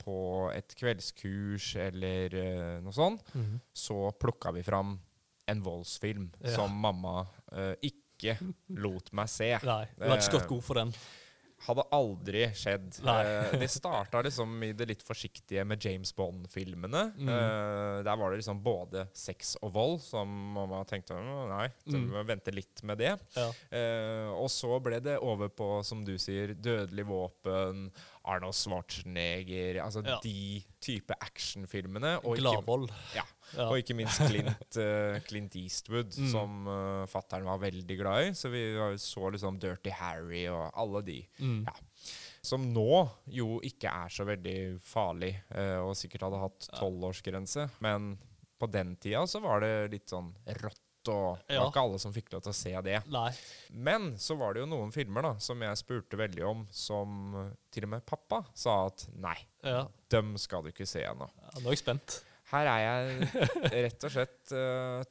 [0.00, 0.16] på
[0.54, 3.60] et kveldskurs eller uh, noe sånt, Mhm.
[3.74, 4.98] så plukka vi fram
[5.48, 6.54] en voldsfilm Ja.
[6.56, 8.38] som mamma uh, ikke
[8.80, 9.50] lot meg se.
[9.62, 10.92] Nei, du var ikke godt god for den.
[11.64, 12.98] Hadde aldri skjedd.
[13.06, 13.14] Nei.
[13.24, 17.04] Eh, det starta liksom i det litt forsiktige med James Bond-filmene.
[17.16, 17.28] Mm.
[17.28, 21.96] Eh, der var det liksom både sex og vold, som mamma tenkte «Å, nei, så
[21.96, 22.10] Mm.
[22.12, 23.14] må vente litt med det.
[23.36, 23.48] Ja.
[23.72, 27.90] Eh, og så ble det over på, som du sier, dødelig våpen,
[28.24, 30.18] Arnold Schwarzenegger Altså Ja.
[30.22, 32.20] de type actionfilmene.
[32.22, 32.90] Gladvold.
[33.14, 33.22] ja,
[33.56, 33.68] Ja.
[33.70, 36.28] og ikke minst Clint, uh, Clint Eastwood, Mm.
[36.32, 38.30] som uh, fattern var veldig glad i.
[38.34, 38.62] Så vi
[38.98, 41.18] så liksom Dirty Harry og alle de.
[41.40, 41.64] Mm.
[41.66, 41.74] Ja.
[42.44, 47.68] Som nå jo ikke er så veldig farlig, uh, og sikkert hadde hatt tolvårsgrense.
[47.84, 48.16] Men
[48.60, 51.68] på den tida så var det litt sånn rått, og det var Ja.
[51.68, 53.00] ikke alle som fikk lov til å se det.
[53.12, 53.30] Nei.
[53.70, 57.50] Men så var det jo noen filmer da, som jeg spurte veldig om, som eh,
[57.70, 59.86] til og med pappa sa at nei, Ja.
[60.08, 61.28] dem skal du ikke se ennå.
[61.42, 61.50] ja.
[61.60, 62.22] Nå er jeg spent.
[62.54, 63.28] Her er jeg
[63.88, 64.54] rett og slett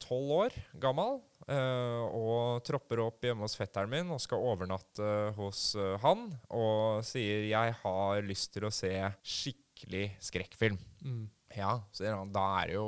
[0.00, 1.18] tolv år gammel
[1.50, 6.26] uh, og tropper opp hjemme hos fetteren min og skal overnatte hos uh, han
[6.56, 10.78] og sier jeg har lyst til å se skikkelig skrekkfilm.
[11.04, 11.24] Mm.
[11.54, 12.32] Ja, sier han.
[12.34, 12.86] Da er det jo,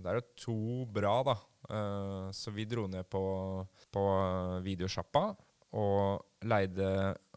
[0.00, 0.58] det er jo to
[0.94, 1.34] bra, da.
[1.68, 3.20] Eh, så vi dro ned på,
[3.92, 4.04] på
[4.64, 5.26] videosjappa
[5.76, 6.86] og leide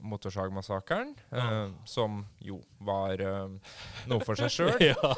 [0.03, 1.59] Motorsagmassakren, eh, Ja.
[1.87, 3.75] som jo var eh,
[4.11, 4.79] noe for seg sjøl.
[4.83, 5.11] ja.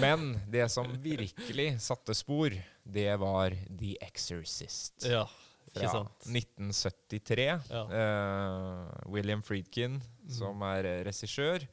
[0.00, 5.06] Men det som virkelig satte spor, det var The Exorcist.
[5.08, 5.26] ja.
[5.68, 6.28] Ikke Fra sant.
[6.32, 7.48] 1973.
[7.68, 7.82] Ja.
[7.92, 9.98] Uh, William Friedkin,
[10.32, 11.66] som er eh, regissør.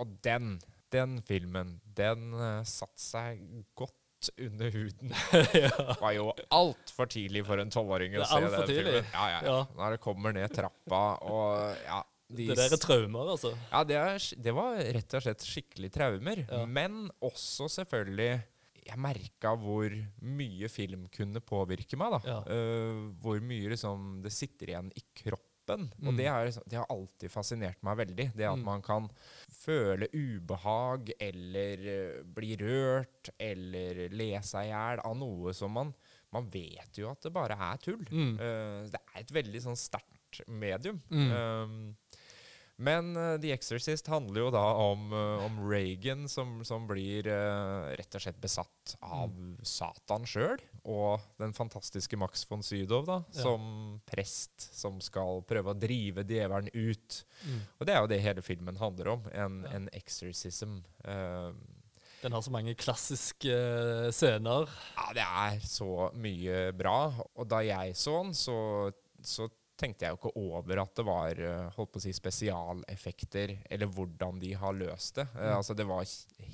[0.00, 0.54] Og den,
[0.94, 3.42] den filmen, den uh, satte seg
[3.78, 3.98] godt
[4.38, 5.14] under huden.
[5.64, 5.96] ja.
[5.98, 9.10] var jo altfor tidlig for en tolvåring å se den filmen.
[9.10, 9.42] Ja, ja, ja.
[9.48, 9.58] Ja.
[9.78, 12.02] Når det kommer ned trappa og ja,
[12.36, 13.52] de Det der er traumer, altså.
[13.70, 16.44] ja, det, er, det var rett og slett skikkelig traumer.
[16.48, 16.64] Ja.
[16.66, 18.42] Men også selvfølgelig
[18.82, 19.92] Jeg merka hvor
[20.26, 22.16] mye film kunne påvirke meg.
[22.16, 22.20] da.
[22.26, 22.38] Ja.
[22.50, 25.86] Uh, hvor mye liksom, det sitter igjen i kroppen.
[26.02, 26.16] Og Mm.
[26.18, 28.26] det, er, liksom- det har alltid fascinert meg veldig.
[28.34, 28.64] Det at Mm.
[28.64, 29.06] man kan
[29.48, 35.94] føle ubehag eller eh, bli rørt eller le seg i hjel av noe som man
[36.32, 38.02] Man vet jo at det bare er tull.
[38.10, 38.38] Mm.
[38.40, 40.98] Uh, det er et veldig sånn sterkt medium.
[41.10, 41.30] Mm.
[41.30, 41.96] Um,
[42.82, 47.90] men uh, The Exorcist handler jo da om, uh, om Reagan som, som blir uh,
[47.98, 49.32] rett og slett besatt av
[49.66, 50.60] Satan sjøl.
[50.90, 53.44] Og den fantastiske Max von Sydow da, Ja.
[53.46, 57.20] som prest som skal prøve å drive djevelen ut.
[57.46, 57.60] Mm.
[57.78, 59.28] Og det er jo det hele filmen handler om.
[59.32, 59.76] En, Ja.
[59.78, 60.80] en exorcism.
[62.22, 63.54] Den har så mange klassiske
[64.14, 64.68] scener.
[64.94, 66.98] Ja, det er så mye bra.
[67.34, 68.56] Og da jeg så den, så,
[69.22, 69.48] så
[69.80, 73.90] tenkte jeg jo ikke over at det var eh, holdt på å si spesialeffekter, eller
[73.90, 75.26] hvordan de har løst det.
[75.34, 75.56] Eh, Mm.
[75.56, 76.04] altså Det var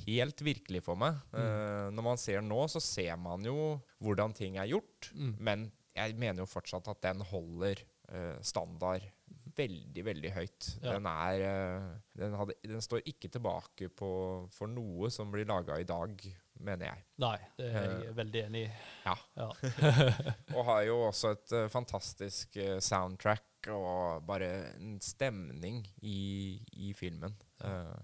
[0.07, 1.14] helt virkelig for meg.
[1.33, 1.94] Mm.
[1.94, 5.11] når man ser nå, så ser man jo hvordan ting er gjort.
[5.14, 5.35] Mm.
[5.38, 7.81] Men jeg mener jo fortsatt at den holder
[8.12, 9.02] eh, standard
[9.59, 10.68] veldig, veldig høyt.
[10.83, 10.92] Ja.
[10.94, 11.88] Den er eh,
[12.20, 14.11] den, hadde, den står ikke tilbake på,
[14.54, 16.14] for noe som blir laga i dag
[16.64, 17.05] mener jeg.
[17.23, 18.71] Nei, det er jeg veldig enig i.
[19.05, 19.14] Ja.
[19.38, 19.49] Ja.
[20.57, 23.44] Og har jo også et eh, fantastisk eh, soundtrack
[23.75, 27.35] og bare en stemning i, i filmen.
[27.64, 27.99] Eh,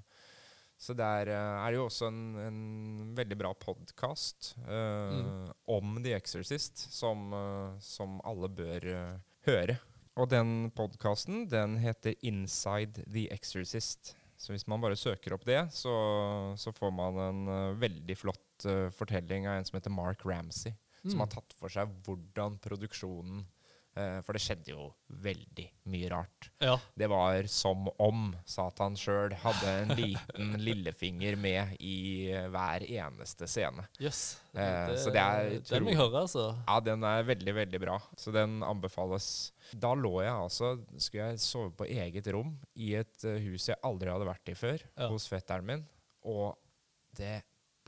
[0.77, 2.61] så der eh, er det jo også en, en
[3.17, 5.53] veldig bra podkast Mm.
[5.71, 9.79] om The Exorcist, som, uh, som alle bør uh, høre.
[10.17, 14.15] Og den podkasten, den heter Inside The Exorcist.
[14.45, 15.93] Så hvis man bare søker opp det, så,
[16.61, 20.75] så får man en uh, veldig flott uh, fortelling av en som heter Mark Ramsey
[21.05, 21.21] som Mm.
[21.21, 23.43] har tatt for seg hvordan produksjonen
[23.95, 24.89] For det skjedde jo
[25.23, 26.49] veldig mye rart.
[26.61, 26.73] ja.
[26.99, 33.47] Det var som om Satan sjøl hadde en liten lillefinger med i eh, hver eneste
[33.47, 33.85] scene.
[34.03, 34.41] Jøss.
[34.55, 36.49] Eh, så det er Den må jeg høre, altså.
[36.67, 38.01] Ja, den er veldig, veldig bra.
[38.19, 39.29] Så den anbefales.
[39.73, 43.79] Da lå jeg altså Skulle jeg sove på eget rom i et eh, hus jeg
[43.87, 45.09] aldri hadde vært i før, Ja.
[45.15, 45.87] hos fetteren min,
[46.27, 46.57] og
[47.15, 47.45] det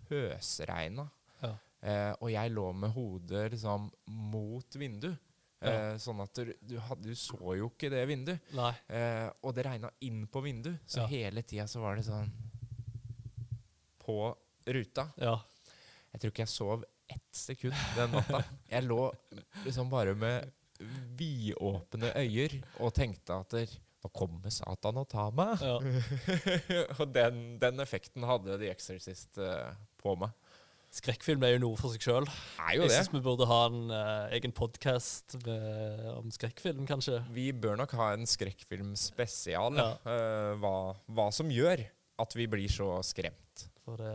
[0.07, 1.09] pøsregna.
[1.43, 1.53] Ja.
[1.83, 3.91] Eh, og jeg lå med hodet liksom
[4.33, 5.19] mot vinduet.
[5.61, 5.71] Ja.
[5.73, 8.51] Eh, sånn at du, du, hadde, du så jo ikke det vinduet.
[8.93, 11.07] Eh, og det regna inn på vinduet, så Ja.
[11.09, 12.29] hele tida så var det sånn
[14.05, 15.09] På ruta.
[15.17, 15.39] Ja.
[16.13, 18.43] Jeg tror ikke jeg sov ett sekund den natta.
[18.71, 19.01] Jeg lå
[19.65, 20.53] liksom bare med
[21.17, 23.71] vidåpne øyer og tenkte at der,
[24.05, 25.57] nå kommer Satan og tar meg.
[25.63, 25.79] ja.
[27.01, 30.35] og den, den effekten hadde The Exorcist eh, på meg.
[30.97, 32.27] Skrekkfilm er jo noe for seg sjøl.
[32.73, 35.37] Jeg syns vi burde ha en uh, egen podkast
[36.15, 37.21] om skrekkfilm, kanskje.
[37.37, 39.77] Vi bør nok ha en skrekkfilmspesial.
[39.77, 39.91] Ja.
[40.07, 40.77] Uh, hva,
[41.13, 41.85] hva som gjør
[42.23, 43.67] at vi blir så skremt.
[43.85, 44.15] For det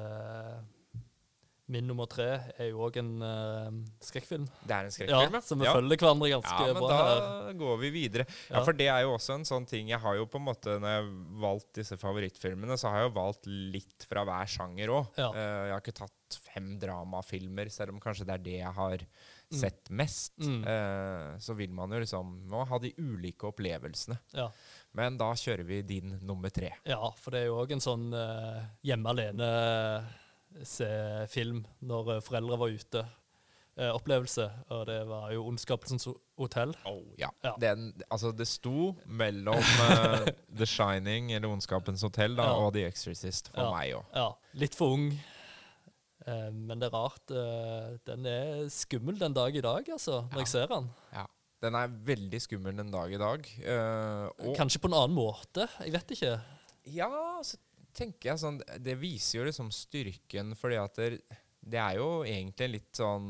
[1.72, 2.28] Min nummer tre
[2.60, 4.46] er jo òg en uh, skrekkfilm.
[4.68, 7.58] Det er en skrekkfilm, Ja, så vi følger hverandre ganske Ja, men bra da her.
[7.62, 8.26] går vi videre.
[8.50, 8.58] Ja.
[8.58, 8.64] Ja.
[8.68, 10.96] For det er jo også en sånn ting Jeg har jo på en måte, når
[10.96, 11.12] jeg har
[11.46, 15.14] valgt disse favorittfilmene, så har jeg jo valgt litt fra hver sjanger òg.
[15.22, 15.30] Ja.
[15.38, 19.06] jeg har ikke tatt fem dramafilmer, selv om kanskje det er det jeg har
[19.52, 20.38] sett mest.
[20.40, 20.62] Mm.
[20.64, 24.18] Uh, så vil man jo liksom må ha de ulike opplevelsene.
[24.36, 24.48] Ja.
[24.98, 26.74] Men da kjører vi din nummer tre.
[26.88, 29.52] ja, for det er jo òg en sånn uh, hjemme alene
[30.64, 30.88] se
[31.30, 33.06] film når eh, foreldre var ute.
[33.78, 36.06] eh, opplevelse, og det var jo 'Ondskapelsens
[36.38, 36.76] hotell'.
[36.86, 37.30] Oh, ja.
[37.44, 37.54] Ja.
[37.60, 40.28] Den, altså det sto mellom uh,
[40.60, 42.52] The Shining eller Ondskapens hotell da, Ja.
[42.66, 43.72] og The Exorcist for Ja.
[43.72, 44.04] meg òg.
[44.14, 45.14] Ja, litt for ung.
[46.28, 47.32] Eh, men det er rart.
[47.32, 50.38] eh, den er skummel den dag i dag, altså, når Ja.
[50.40, 50.90] jeg ser den.
[51.14, 51.26] Ja.
[51.64, 53.48] Den er veldig skummel den dag i dag.
[53.64, 55.68] eh, og Kanskje på en annen måte.
[55.80, 56.42] Jeg vet ikke.
[56.88, 57.10] ja,
[57.42, 57.58] så
[57.94, 61.10] tenker jeg sånn Det viser jo liksom styrken, fordi at det,
[61.62, 63.28] det er jo egentlig litt sånn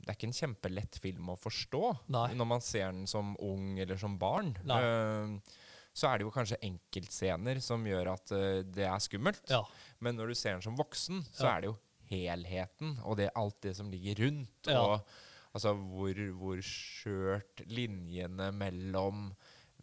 [0.00, 1.82] Det er ikke en kjempelett film å forstå
[2.14, 2.28] Nei.
[2.38, 4.54] når man ser den som ung eller som barn.
[4.64, 5.60] Eh,
[5.94, 9.44] så er det jo kanskje enkeltscener som gjør at eh, det er skummelt.
[9.52, 9.60] Ja.
[10.02, 11.52] Men når du ser den som voksen, så Ja.
[11.56, 11.76] er det jo
[12.10, 14.66] helheten og det, alt det som ligger rundt.
[14.66, 14.80] Ja.
[14.82, 19.28] Og altså hvor, hvor skjørt linjene mellom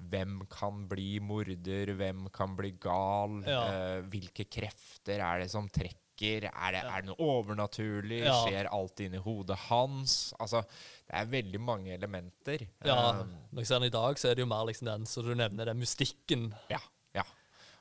[0.10, 3.62] hvem kan bli morder, hvem kan bli gal, Ja.
[4.00, 5.98] uh, hvilke krefter er det som trekker,
[6.52, 6.96] er det, Ja.
[6.98, 8.46] er det noe overnaturlig, Ja.
[8.46, 10.34] skjer alt inni hodet hans?
[10.40, 10.62] Altså,
[11.08, 12.68] det er veldig mange elementer.
[12.86, 13.12] ja.
[13.22, 15.80] um, den i dag, så er det jo mer liksom den som du nevner, den
[15.80, 16.54] mystikken.
[16.70, 16.80] Ja,
[17.16, 17.24] ja.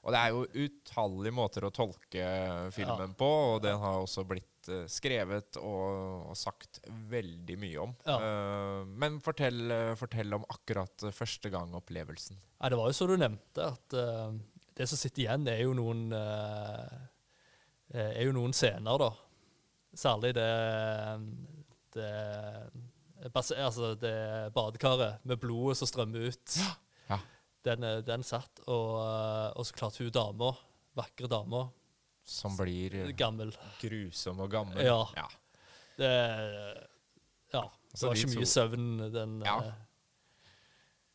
[0.04, 4.59] Og det er jo utallige måter å tolke filmen på, og den har også blitt
[4.90, 7.94] skrevet og, og sagt veldig mye om.
[8.06, 8.16] Ja.
[8.20, 12.40] Uh, men fortell, eh, fortell om akkurat første gang opplevelsen.
[12.60, 14.34] Ja, det var jo som du nevnte, at uh,
[14.76, 17.00] det som sitter igjen, er jo noen uh,
[17.90, 19.10] er jo noen scener, da.
[19.98, 20.50] Særlig det
[21.94, 22.10] det,
[23.58, 26.56] altså det badekaret med blodet som strømmer ut.
[27.10, 27.18] Ja.
[27.66, 30.54] Den, den satt, og, eh, og så klart hun dama,
[30.96, 31.66] vakre dama,
[32.30, 33.50] Som blir eh, gammel.
[33.80, 34.84] grusom og gammel.
[34.86, 35.02] Ja.
[35.16, 35.26] ja.
[35.98, 36.10] Det,
[37.52, 39.56] ja, det var ikke mye to- søvn den Ja.
[39.66, 39.72] Uh,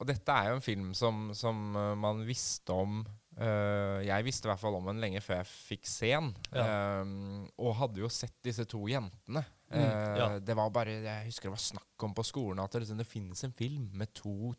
[0.03, 2.99] Og dette er jo en film som, som eh, man visste om
[3.39, 6.33] uh, Jeg visste i hvert fall om den lenge før jeg fikk se den.
[6.51, 7.01] Ja.
[7.01, 9.45] Um, og hadde jo sett disse to jentene.
[9.71, 10.35] Mm, uh.
[10.45, 13.07] Det var bare, Jeg husker det var snakk om på skolen at det, liksom, det
[13.07, 14.51] finnes en film med to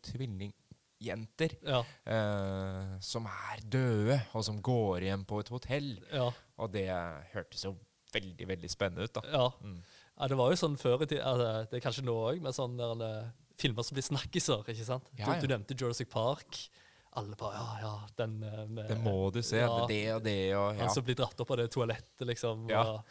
[0.97, 1.83] tvillingjenter Ja.
[2.05, 5.99] eh, som er døde, og som går igjen på et hotell.
[6.11, 6.31] ja.
[6.57, 6.87] Og det
[7.33, 7.75] hørtes jo
[8.13, 9.13] veldig, veldig spennende ut.
[9.13, 9.21] da.
[9.31, 9.49] Ja.
[9.61, 9.83] Mm.
[10.19, 12.53] ja, det var jo sånn før i tida altså, Det er kanskje nå òg, med
[12.53, 14.63] sånne der, eh, filmer som blir snakkiser.
[14.67, 15.03] ikke sant?
[15.13, 16.69] Du, du nevnte Jurassic Park.
[17.13, 19.57] Alle bare Ja, ja, den eh, med Det må du se.
[19.57, 19.69] Det
[20.15, 20.81] og det og ja.
[20.81, 22.67] Han som blir dratt opp av det toalettet, liksom.
[22.69, 23.01] Ja.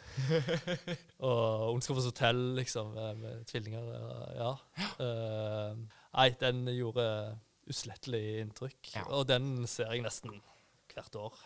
[1.19, 3.83] Og, Ondskapens hotell, liksom, med, med tvillinger.
[4.35, 4.57] Ja.
[4.99, 5.75] Uh,
[6.13, 7.37] nei, den gjorde
[7.71, 8.93] uslettelig inntrykk.
[8.95, 9.05] Ja.
[9.15, 10.39] Og den ser jeg nesten
[10.93, 11.37] hvert år.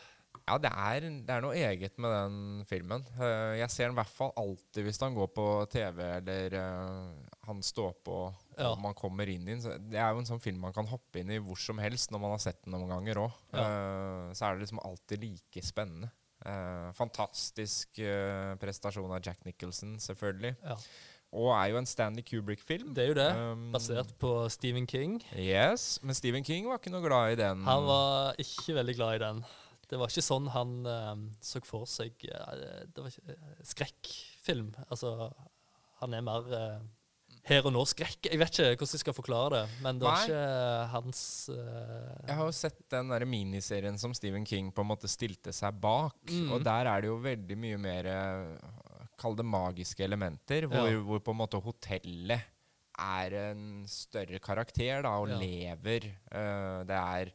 [0.48, 3.04] Ja, det er, det er noe eget med den filmen.
[3.20, 7.36] Eh, jeg ser den i hvert fall alltid hvis han går på TV eller eh,
[7.50, 8.16] han står på
[8.58, 8.72] Ja.
[8.80, 9.90] man kommer inn i den.
[9.92, 12.24] Det er jo en sånn film man kan hoppe inn i hvor som helst når
[12.24, 13.38] man har sett den noen ganger òg.
[13.52, 16.10] Så er det liksom alltid like spennende.
[16.42, 20.56] Eh, fantastisk eh, prestasjon av Jack Nicholson, selvfølgelig.
[20.64, 20.78] Ja.
[21.32, 22.92] Og er jo en Stanley Kubrick-film.
[22.96, 23.30] Det er jo det.
[23.40, 25.22] Um, Basert på Stephen King.
[25.40, 27.64] Yes, men Stephen King var ikke noe glad i den.
[27.68, 29.44] Han var ikke veldig glad i den.
[29.92, 31.14] Det var ikke sånn han uh,
[31.44, 34.74] så for seg uh, Det var ikke uh, skrekkfilm.
[34.90, 35.32] Altså,
[36.02, 36.78] han er mer eh,
[37.46, 38.26] her og nå-skrekk.
[38.32, 40.24] Jeg vet ikke hvordan jeg skal forklare det, men det var Nei.
[40.26, 41.22] ikke hans
[41.54, 45.54] uh, Jeg har jo sett den der miniserien som Stephen King på en måte stilte
[45.54, 46.18] seg bak.
[46.32, 46.50] Mm.
[46.56, 48.10] Og der er det jo veldig mye mer
[49.22, 50.66] Kall det magiske elementer.
[50.72, 51.00] Hvor, Ja.
[51.06, 52.42] hvor på en måte hotellet
[53.02, 55.38] er en større karakter da, og Ja.
[55.40, 56.10] lever.
[56.34, 57.32] Uh, det er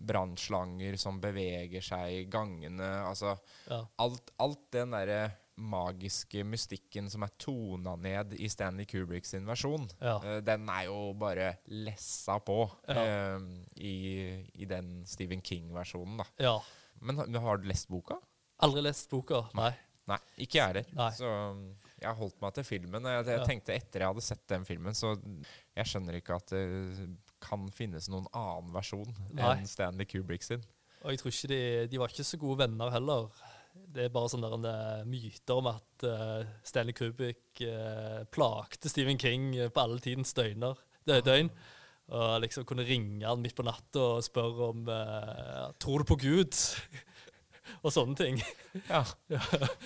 [0.00, 2.86] brannslanger som beveger seg i gangene.
[3.04, 3.34] Altså
[3.68, 3.82] ja.
[4.00, 5.22] alt, alt den derre
[5.60, 10.14] magiske mystikken som er tona ned i Stanley Kubrick sin versjon, Ja.
[10.24, 13.36] eh, den er jo bare lessa på eh,
[13.76, 13.92] i,
[14.54, 16.24] i den Stephen King-versjonen, da.
[16.38, 16.54] ja.
[17.02, 18.16] Men har du lest boka?
[18.62, 19.42] Aldri lest boka.
[19.54, 19.70] Nei.
[20.10, 20.90] Nei, ikke jeg heller.
[20.98, 21.10] Nei.
[21.16, 21.62] Så um,
[22.00, 23.08] jeg holdt meg til filmen.
[23.12, 23.46] Jeg, jeg Ja.
[23.46, 25.14] tenkte etter jeg hadde sett den filmen, så
[25.76, 27.08] jeg skjønner ikke at det
[27.40, 29.54] kan finnes noen annen versjon Nei.
[29.54, 30.64] enn Stanley Kubrick sin.
[31.00, 33.30] Og jeg tror ikke de, de var ikke så gode venner heller.
[33.90, 34.64] Det er bare sånne der,
[35.00, 40.76] eh, myter om at uh, Stanley Kubrick uh, plagte Stephen King på alle tidens døgner,
[41.08, 41.48] dø, døgn.
[42.10, 46.18] Og liksom kunne ringe han midt på natta og spørre om uh, Tror du på
[46.18, 46.58] Gud?
[47.84, 48.42] og sånne ting.
[48.90, 49.02] Ja,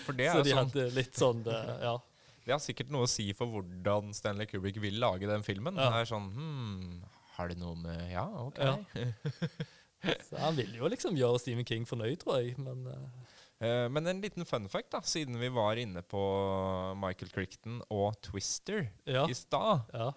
[0.05, 1.95] for det er Så de sånn hadde litt sånn eh, Ja.
[2.45, 5.79] Det har sikkert noe å si for hvordan Stanley Kubrick vil lage den filmen.
[5.81, 5.89] Ja.
[5.95, 6.99] Det er sånn hmm,
[7.39, 8.61] Har det noe med Ja, OK.
[8.61, 8.77] Ja.
[10.29, 12.59] Så han ville jo liksom gjøre Stephen King fornøyd, tror jeg.
[12.61, 12.85] Men
[13.65, 16.23] Eh, men en liten fun fact, da, siden vi var inne på
[17.01, 19.27] Michael Crichton og Twister ja.
[19.31, 20.11] i stad, ja.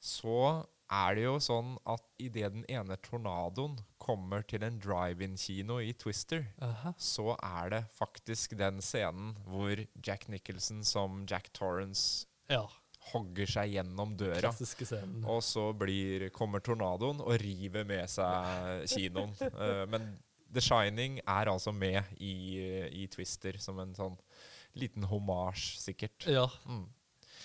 [0.00, 0.38] så
[0.94, 6.44] er det jo sånn at idet den ene tornadoen kommer til en drive-in-kino i Twister,
[6.62, 6.92] Aha.
[7.00, 12.62] så er det faktisk den scenen hvor Jack Nicholson som Jack Torrance ja.
[13.14, 14.52] hogger seg gjennom døra.
[15.24, 19.32] Og så blir, kommer tornadoen og river med seg kinoen.
[19.56, 20.12] uh, men
[20.54, 22.34] The Shining er altså med i,
[23.02, 24.14] i Twister, som en sånn
[24.78, 26.28] liten homasj, sikkert.
[26.30, 26.84] Ja, Mm.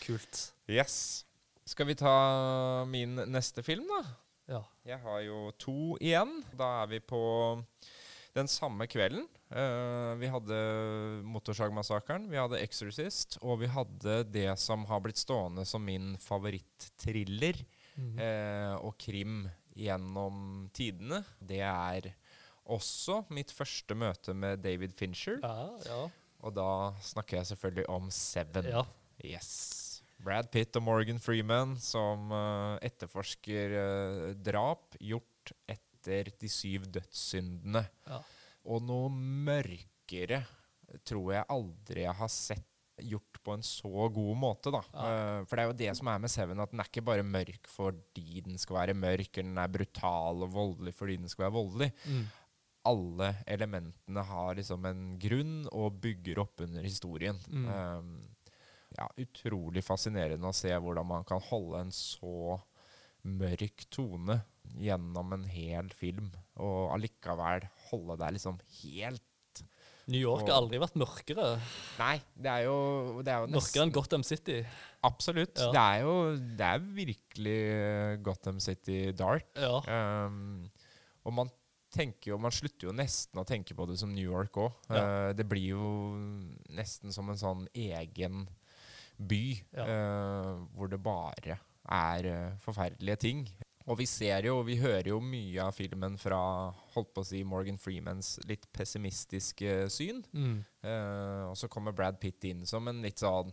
[0.04, 0.44] kult.
[0.70, 1.26] Yes.
[1.70, 4.04] Skal vi ta min neste film, da?
[4.50, 4.64] Ja.
[4.88, 6.40] Jeg har jo to igjen.
[6.58, 7.22] Da er vi på
[8.38, 9.28] den samme kvelden.
[9.50, 10.58] Uh, vi hadde
[11.26, 17.64] Motorsagmassakren, vi hadde Exorcist, og vi hadde det som har blitt stående som min favoritt-thriller
[17.96, 18.20] mm -hmm.
[18.22, 21.24] uh, og krim gjennom tidene.
[21.40, 22.14] Det er
[22.66, 26.10] også mitt første møte med David Fincher, Ja, ja.
[26.40, 28.66] og da snakker jeg selvfølgelig om Seven.
[28.66, 28.86] ja.
[29.24, 29.89] Yes.
[30.20, 37.86] Brad Pitt og Morgan Freeman som eh, etterforsker eh, drap gjort etter de syv dødssyndene.
[38.10, 38.20] Ja.
[38.70, 40.44] Og noe mørkere
[41.08, 42.66] tror jeg aldri jeg har sett
[43.00, 44.82] gjort på en så god måte, da.
[44.92, 45.06] Ja.
[45.06, 47.26] Eh, for det er jo det som er med Seven, at den er ikke bare
[47.26, 51.48] mørk fordi den skal være mørk, eller den er brutal og voldelig fordi den skal
[51.48, 51.90] være voldelig.
[52.06, 52.26] Mm.
[52.90, 57.40] Alle elementene har liksom en grunn og bygger opp under historien.
[57.48, 57.66] Mm.
[57.72, 58.12] Um,
[59.00, 62.60] ja, utrolig fascinerende å se hvordan man kan holde en så
[63.30, 64.40] mørk tone
[64.80, 66.30] gjennom en hel film,
[66.62, 69.26] og allikevel holde deg liksom helt
[70.10, 71.48] New York har aldri vært mørkere.
[72.00, 72.78] Nei, det er jo,
[73.22, 74.58] det er jo Mørkere enn Gotham City.
[75.06, 75.54] Absolutt.
[75.62, 75.70] Ja.
[75.76, 76.14] Det er jo
[76.58, 77.60] Det er virkelig
[78.26, 79.52] Gotham City dark.
[79.54, 79.78] Ja.
[80.26, 80.66] Um,
[81.28, 81.52] og man
[81.94, 84.74] tenker jo, man slutter jo nesten å tenke på det som New York òg.
[84.90, 85.30] Ja.
[85.38, 85.92] det blir jo
[86.74, 88.48] nesten som en sånn egen
[89.20, 89.44] by,
[89.76, 89.86] Ja.
[89.86, 91.58] uh, hvor det bare
[91.90, 93.42] er uh, forferdelige ting.
[93.90, 96.38] Og vi ser jo, vi hører jo mye av filmen fra
[96.94, 100.20] holdt på å si Morgan Freemans litt pessimistiske syn.
[100.32, 100.60] Mm.
[100.86, 103.50] Uh, og så kommer Brad Pitt inn som en litt sånn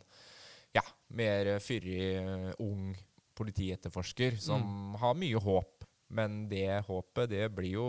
[0.77, 0.83] ja,
[1.17, 2.91] mer eh, fyrig, eh, ung
[3.39, 4.97] politietterforsker som Mm.
[5.01, 5.85] har mye håp.
[6.11, 7.87] Men det håpet, det blir jo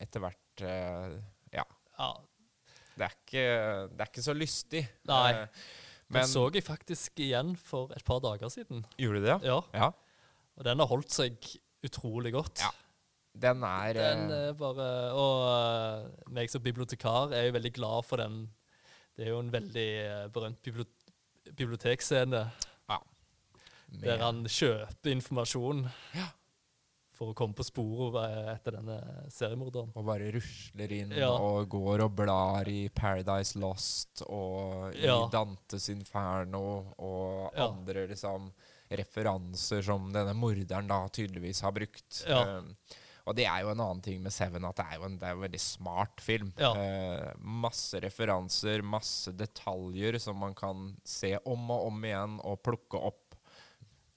[0.00, 1.18] etter hvert eh,
[1.52, 1.64] Ja,
[1.98, 2.12] ja.
[2.96, 3.42] det er ikke,
[3.96, 4.84] det er ikke så lystig.
[5.10, 5.46] Nei.
[6.08, 8.84] Eh, Den så jeg faktisk igjen for et par dager siden.
[8.98, 9.38] Gjorde du det?
[9.44, 9.60] Ja.
[9.74, 9.90] Ja.
[10.56, 11.36] Og den har holdt seg
[11.84, 12.62] utrolig godt.
[12.64, 12.70] Ja.
[13.38, 18.04] Den er Den eh, er bare Og uh, meg som bibliotekar er jo veldig glad
[18.08, 18.48] for den.
[19.16, 20.84] Det er jo en veldig eh, berømt bibli
[21.56, 22.50] bibliotekscene
[22.88, 26.26] med- der han kjøper informasjon Ja.
[27.18, 28.14] For å komme på sporet
[28.54, 28.96] etter denne
[29.34, 29.90] seriemorderen.
[29.98, 31.32] Og bare rusler inn Ja.
[31.34, 35.18] og går og blar i Paradise Lost og i Ja.
[35.32, 37.68] Dantes Inferno og Ja.
[37.72, 38.52] andre liksom
[38.90, 42.22] referanser som denne morderen da tydeligvis har brukt.
[42.28, 42.70] Um,
[43.28, 45.28] og det er jo en annen ting med Seven, at det er jo en, det
[45.28, 46.52] er en veldig smart film.
[46.56, 52.94] Eh, masse referanser, masse detaljer som man kan se om og om igjen og plukke
[53.10, 53.27] opp.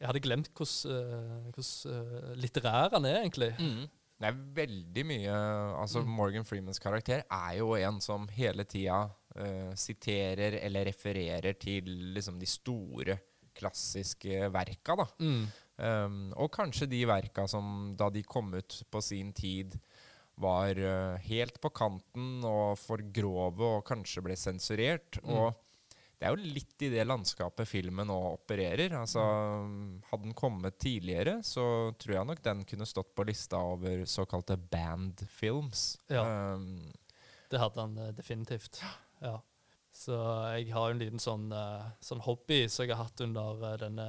[0.02, 3.52] Jeg hadde glemt hvordan eh, eh, litterær han er, egentlig.
[4.22, 5.36] Det er veldig mye
[5.82, 6.14] Altså Mm.
[6.18, 12.40] Morgan Freemans karakter er jo en som hele tida uh, siterer eller refererer til liksom
[12.40, 13.18] de store,
[13.58, 15.08] klassiske verka, da.
[15.20, 15.42] Mm.
[15.82, 19.78] Um, og kanskje de verka som da de kom ut på sin tid,
[20.42, 25.20] var uh, helt på kanten og for grove og kanskje ble sensurert.
[25.22, 25.34] Mm.
[25.34, 25.58] Og
[26.22, 28.94] det er jo litt i det landskapet filmen nå opererer.
[28.94, 29.24] Altså,
[30.12, 31.64] hadde den kommet tidligere, så
[31.98, 35.96] tror jeg nok den kunne stått på lista over såkalte band films.
[36.14, 36.22] Ja.
[36.54, 36.92] Um,
[37.50, 38.84] Det hadde han eh, definitivt.
[39.20, 39.40] Ja.
[39.92, 40.14] Så
[40.56, 44.06] jeg har en liten sånn, eh, sånn hobby som jeg har hatt under eh, denne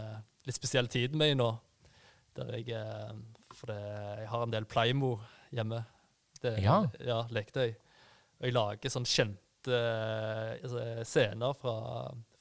[0.46, 1.48] litt spesielle tiden min nå.
[2.36, 2.76] Der jeg
[3.56, 3.80] For det,
[4.20, 5.14] jeg har en del Playmo
[5.50, 5.80] hjemme.
[6.42, 6.82] Det, Ja.
[7.00, 7.72] ja, leketøy.
[7.72, 9.40] Og jeg lager sånn kjente
[9.70, 11.74] altså, scener fra,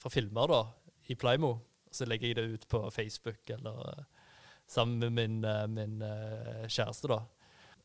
[0.01, 0.61] fra filmer da,
[1.09, 1.59] i Plymo.
[1.91, 4.03] Så legger jeg det ut på Facebook eller eh,
[4.71, 5.97] sammen med min, eh, min
[6.71, 7.21] kjæreste, da.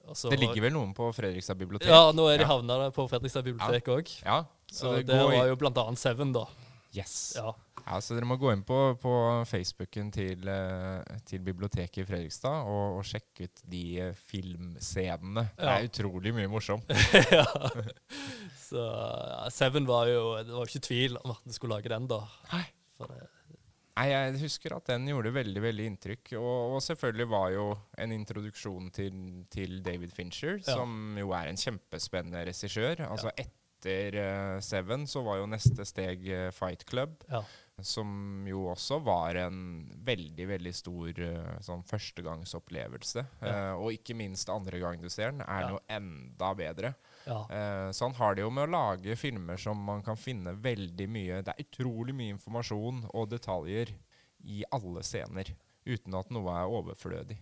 [0.06, 1.88] Også, det ligger vel noen på Fredrikstad bibliotek?
[1.90, 2.50] ja, nå er de Ja.
[2.52, 4.12] havna på Fredrikstad bibliotek òg.
[4.22, 6.44] Ja, så Og det der var jo blant annet Seven, da.
[6.94, 7.34] Yes.
[7.34, 7.50] Ja.
[7.86, 9.10] Ja, så Dere må gå inn på, på
[9.46, 13.82] Facebooken til, eh, til biblioteket i Fredrikstad og, og sjekke ut de
[14.26, 15.44] filmscenene.
[15.54, 15.60] Ja.
[15.60, 16.90] Det er utrolig mye morsomt.
[17.36, 17.44] ja.
[18.58, 21.92] Så ja, Seven var jo Det var jo ikke tvil om at du skulle lage
[21.92, 22.18] den, da.
[22.50, 22.64] Nei.
[23.96, 26.32] Nei, Jeg husker at den gjorde veldig veldig inntrykk.
[26.40, 27.68] Og, og selvfølgelig var jo
[28.02, 29.20] en introduksjon til,
[29.52, 30.74] til David Fincher, Ja.
[30.74, 33.06] som jo er en kjempespennende regissør.
[33.06, 37.22] Altså Etter uh, Seven så var jo neste steg uh, Fight Club.
[37.30, 37.44] ja.
[37.84, 39.56] Som jo også var en
[40.06, 43.24] veldig veldig stor eh, sånn førstegangsopplevelse.
[43.42, 43.50] Ja.
[43.50, 45.68] Eh, og ikke minst andre gang du ser den, er Ja.
[45.74, 46.94] jo enda bedre.
[47.26, 47.42] ja.
[47.50, 51.08] Eh, så han har det jo med å lage filmer som man kan finne veldig
[51.08, 53.92] mye Det er utrolig mye informasjon og detaljer
[54.44, 55.44] i alle scener,
[55.86, 57.36] uten at noe er overflødig.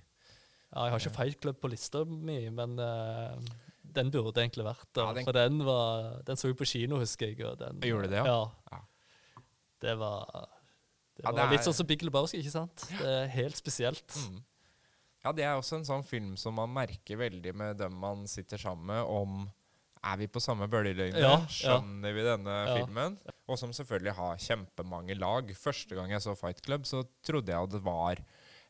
[0.74, 3.36] ja jeg har ikke Fight Club på lista mi, men eh,
[3.84, 5.04] den burde egentlig vært der.
[5.06, 7.36] Ja, den- For den, var, den så jeg på kino, husker jeg.
[7.58, 8.50] Den, Gjorde det, ja?
[8.72, 8.80] ja?
[9.84, 9.90] Ja.
[9.90, 10.48] Det var,
[11.16, 12.86] det Ja, var litt er- sånn som Big Lebowski, ikke sant?
[12.90, 14.16] Det er helt spesielt.
[14.30, 14.40] Mm.
[15.24, 18.58] Ja, det er også en sånn film som man merker veldig med dem man sitter
[18.60, 19.50] sammen med, om
[20.04, 21.16] er vi på samme bølgelengde?
[21.22, 21.46] Ja, ja.
[21.48, 22.74] Skjønner vi denne Ja.
[22.76, 23.18] filmen?
[23.48, 25.48] Og som selvfølgelig har kjempemange lag.
[25.56, 28.16] Første gang jeg så Fight Club, så trodde jeg at det var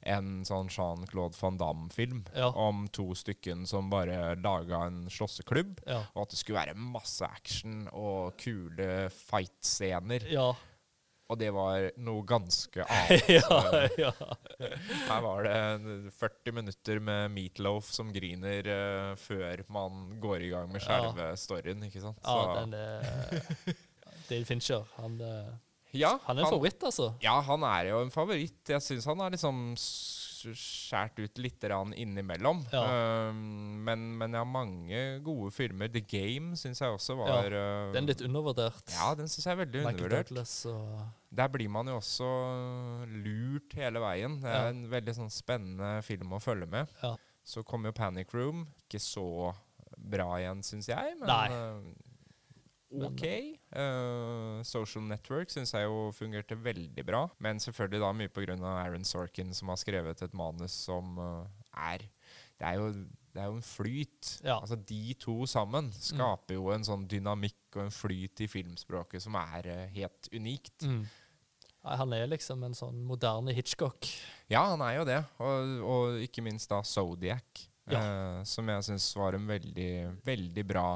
[0.07, 2.51] en sånn Jean-Claude van Damme-film Ja.
[2.55, 5.81] om to stykken som bare laga en slåsseklubb.
[5.89, 6.05] Ja.
[6.15, 10.31] Og at det skulle være masse action og kule fight-scener.
[10.31, 10.53] Ja.
[11.35, 13.29] Og det var noe ganske annet.
[13.35, 13.61] ja,
[13.99, 14.13] ja.
[15.09, 20.71] Her var det 40 minutter med Meatloaf som griner uh, før man går i gang
[20.73, 21.01] med Ja.
[21.03, 22.23] selve storyen, ikke sant?
[22.23, 23.75] ja den er
[24.31, 24.87] Dale Fincher.
[24.97, 25.53] Han, eh,
[26.01, 27.11] ja, han er en favoritt, altså.
[27.23, 28.63] Ja, han er jo en favoritt.
[28.73, 32.59] Jeg syns han har liksom s- skjært ut litt innimellom.
[32.73, 32.83] Ja.
[33.31, 35.89] Um, men, men jeg har mange gode filmer.
[35.93, 38.83] The Game syns jeg også var ja, Den er litt undervurdert.
[38.93, 40.29] Ja, den syns jeg er veldig Michael undervurdert.
[40.33, 42.29] Douglas og Der blir man jo også
[43.11, 44.39] lurt hele veien.
[44.43, 46.91] Det er en veldig sånn spennende film å følge med.
[47.03, 47.15] Ja.
[47.45, 48.65] Så kom jo Panic Room.
[48.87, 49.53] Ikke så
[49.99, 51.47] bra igjen, syns jeg, men Nei.
[51.53, 52.11] eh,
[53.05, 53.25] OK.
[53.75, 57.25] Uh, Social Network syns jeg jo fungerte veldig bra.
[57.43, 58.57] Men selvfølgelig da mye pga.
[58.71, 62.07] Aaron Sorkin, som har skrevet et manus som uh, er
[62.55, 62.91] det er, jo,
[63.35, 64.29] det er jo en flyt.
[64.45, 64.61] Ja.
[64.61, 69.35] Altså De to sammen skaper jo en sånn dynamikk og en flyt i filmspråket som
[69.41, 70.87] er uh, helt unikt.
[70.87, 71.05] mm.
[71.85, 74.09] Nei, Han er liksom en sånn moderne Hitchcock.
[74.49, 75.21] Ja, han er jo det.
[75.39, 77.99] Og, og ikke minst da Zodiac, Ja.
[78.01, 79.91] eh, som jeg syns var en veldig,
[80.25, 80.89] veldig bra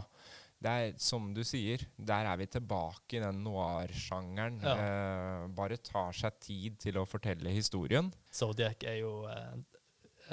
[0.59, 4.57] det er som du sier, der er vi tilbake i den noir-sjangeren.
[4.65, 4.73] Ja.
[4.75, 8.11] Eh, bare tar seg tid til å fortelle historien.
[8.35, 9.53] Zodiac er jo eh,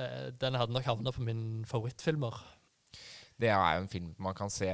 [0.01, 2.39] eh, Den hadde nok havna på min favorittfilmer.
[3.37, 4.69] Det er jo en film man kan se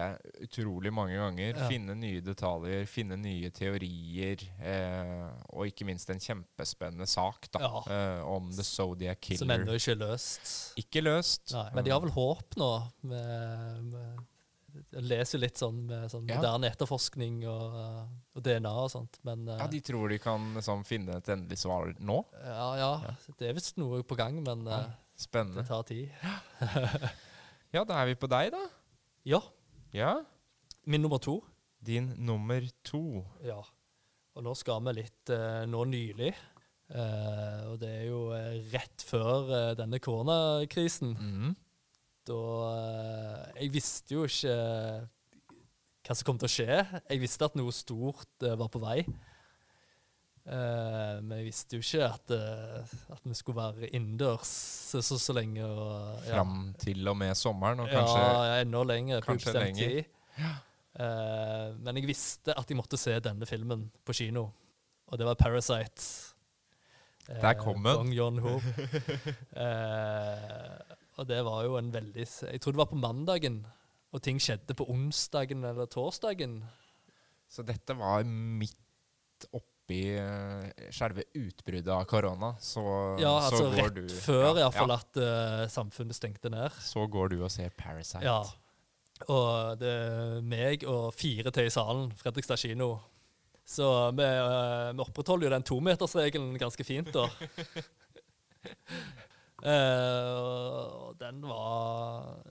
[0.46, 1.56] utrolig mange ganger.
[1.58, 1.68] Ja.
[1.68, 4.44] Finne nye detaljer, finne nye teorier.
[4.62, 7.82] Eh, og ikke minst en kjempespennende sak da, Ja.
[7.90, 9.40] eh, om The Zodiac Killer.
[9.42, 10.52] Som ennå ikke er løst.
[10.78, 11.54] Ikke løst.
[11.56, 12.70] Nei, men de har vel håp nå.
[13.02, 14.20] Med, med,
[14.94, 16.38] jeg leser litt sånn med sånn Ja.
[16.38, 18.06] moderne etterforskning og, eh,
[18.38, 19.18] og DNA og sånt.
[19.26, 22.22] Men eh, Ja, De tror de kan liksom, finne et endelig svar nå.
[22.46, 24.82] ja, ja, det er visst noe på gang, men Ja.
[24.86, 25.64] eh, Spennende.
[25.64, 26.12] Det tar tid.
[27.72, 28.66] Ja, da er vi på deg, da.
[29.28, 29.40] Ja.
[29.96, 30.16] Ja.
[30.84, 31.38] Min nummer to.
[31.80, 33.22] Din nummer to.
[33.48, 33.62] Ja.
[34.36, 36.34] Og nå skal vi litt eh, nå nylig.
[36.92, 41.16] Eh, og det er jo eh, rett før eh, denne koronakrisen.
[41.16, 41.54] Mm.
[42.28, 42.42] Da
[42.76, 44.56] eh, Jeg visste jo ikke
[46.02, 46.82] hva som kom til å skje.
[47.08, 49.00] Jeg visste at noe stort eh, var på vei.
[50.52, 52.84] Eh, men jeg visste jo ikke at, uh,
[53.16, 54.50] at vi skulle være innendørs
[54.92, 55.64] så, så, så lenge.
[55.64, 56.34] Og, ja.
[56.36, 59.22] Fram til og med sommeren, og kanskje ja, enda lenger.
[59.24, 59.80] kanskje lenger.
[59.80, 60.04] tid.
[61.00, 64.50] Eh, men jeg visste at jeg måtte se denne filmen på kino,
[65.08, 66.32] og det var 'Parasite'.
[67.32, 67.96] Der kom den.
[67.96, 68.12] Bong
[71.18, 73.68] og det var jo en veldig Jeg tror det var på mandagen,
[74.12, 76.64] og ting skjedde på onsdagen eller torsdagen.
[77.48, 78.78] Så dette var midt
[79.92, 82.56] oppi uh, selve utbruddet av korona.
[82.60, 82.82] Så,
[83.20, 86.72] Ja, så altså går rett du, før ja, iallfall ja, at uh, samfunnet stengte ned.
[86.80, 88.24] Så går du og ser Parasite.
[88.26, 88.44] Ja.
[89.30, 92.96] Og det er meg og fire til i salen, Fredrikstad kino.
[93.66, 93.86] Så
[94.18, 97.28] vi, uh, vi opprettholder jo den tometersregelen ganske fint, da.
[99.66, 102.42] uh, den var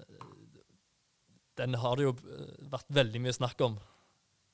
[1.58, 2.14] Den har det jo
[2.72, 3.76] vært veldig mye snakk om,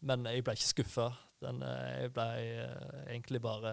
[0.06, 1.12] men jeg ble ikke skuffa.
[1.42, 2.26] Den, eh, jeg ble
[2.64, 3.72] eh, egentlig bare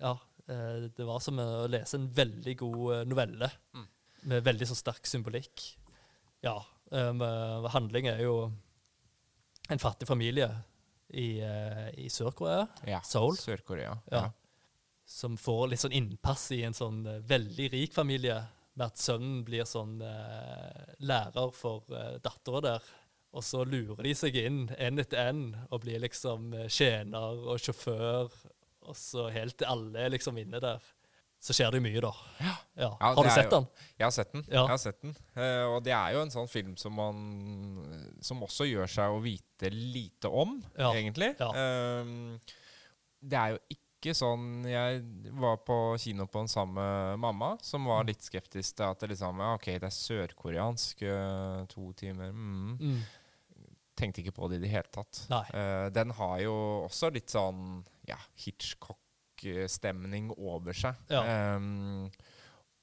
[0.00, 0.12] Ja.
[0.48, 3.86] eh, Det var som å lese en veldig god novelle Mm.
[4.24, 5.76] med veldig så sterk symbolikk.
[6.42, 6.60] Ja.
[6.92, 7.20] Um,
[7.68, 8.52] handling er jo
[9.70, 10.48] en fattig familie
[11.10, 13.34] i, i Sør-Korea Ja, Seoul.
[13.36, 13.98] Sør-Korea.
[14.12, 14.30] Ja.
[15.06, 18.46] som får litt sånn innpass i en sånn veldig rik familie,
[18.76, 19.98] med at sønnen blir sånn
[21.00, 22.82] lærer for uh, dattera der.
[23.34, 27.58] Og så lurer de seg inn én etter én og blir liksom uh, tjener og
[27.62, 28.30] sjåfør.
[28.84, 30.82] Og så helt til alle er liksom inne der.
[31.44, 32.10] Så skjer det mye, da.
[32.40, 32.52] Ja.
[32.78, 32.90] Ja.
[33.02, 33.66] Har du sett jo- den?
[33.98, 34.44] Jeg har sett den.
[34.48, 34.62] Ja.
[34.62, 35.16] Jeg har sett den.
[35.36, 37.18] Uh, og det er jo en sånn film som man
[38.24, 41.34] Som også gjør seg å vite lite om, egentlig.
[41.40, 42.08] Eh,
[43.24, 45.02] det er jo ikke sånn Jeg
[45.40, 46.86] var på kino på en samme
[47.20, 51.92] mamma, som var litt skeptisk til at det liksom OK, det er sørkoreansk, eh, to
[51.96, 52.74] timer mm.
[52.80, 52.98] Mm.
[53.94, 55.24] Tenkte ikke på det i det hele tatt.
[55.54, 56.54] Eh, den har jo
[56.88, 60.98] også litt sånn ja, Hitchcock-stemning over seg.
[61.12, 61.54] Ja.
[61.56, 62.08] Um,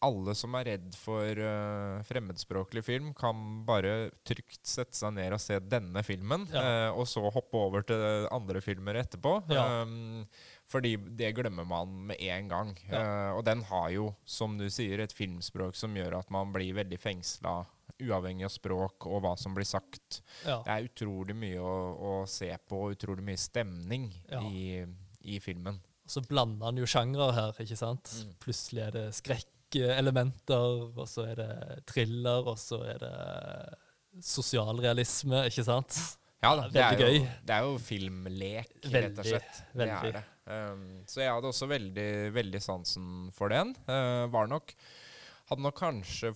[0.01, 5.41] alle som er redd for uh, fremmedspråklig film, kan bare trygt sette seg ned og
[5.43, 6.64] se denne filmen, Ja.
[6.89, 9.36] uh, og så hoppe over til andre filmer etterpå.
[9.53, 9.84] Ja.
[9.84, 10.24] Um,
[10.72, 12.74] fordi det glemmer man med en gang.
[12.89, 13.03] Ja.
[13.03, 16.74] Uh, og den har jo, som du sier, et filmspråk som gjør at man blir
[16.80, 17.59] veldig fengsla,
[18.01, 20.21] uavhengig av språk og hva som blir sagt.
[20.45, 20.59] Ja.
[20.65, 24.41] Det er utrolig mye å, å se på, og utrolig mye stemning Ja.
[24.49, 24.81] i,
[25.35, 25.79] i filmen.
[26.05, 28.09] Og så blander han jo sjangre her, ikke sant?
[28.25, 28.33] Mm.
[28.43, 31.51] Plutselig er det skrekkelementer, og så er det
[31.91, 33.13] thriller, og så er det
[34.25, 35.97] sosialrealisme, ikke sant?
[36.41, 39.59] Ja, da, det, er jo, det er jo filmlek, rett og Veldig, slett.
[39.75, 40.09] Det veldig.
[40.09, 40.23] er det.
[40.51, 43.75] Um, så jeg hadde også veldig, veldig sansen for den.
[43.87, 44.73] Uh, var nok
[45.51, 46.29] Hadde nok kanskje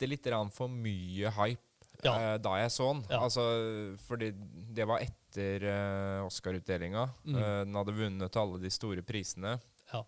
[0.00, 1.66] bitte lite grann for mye hype
[2.02, 2.14] Ja.
[2.16, 3.02] uh, da jeg så den.
[3.10, 3.18] Ja.
[3.26, 3.42] Altså,
[4.06, 4.30] fordi
[4.72, 7.02] det var etter uh, Oscar-utdelinga.
[7.26, 7.34] Mm.
[7.36, 9.58] Uh, den hadde vunnet alle de store prisene.
[9.92, 10.00] Ja.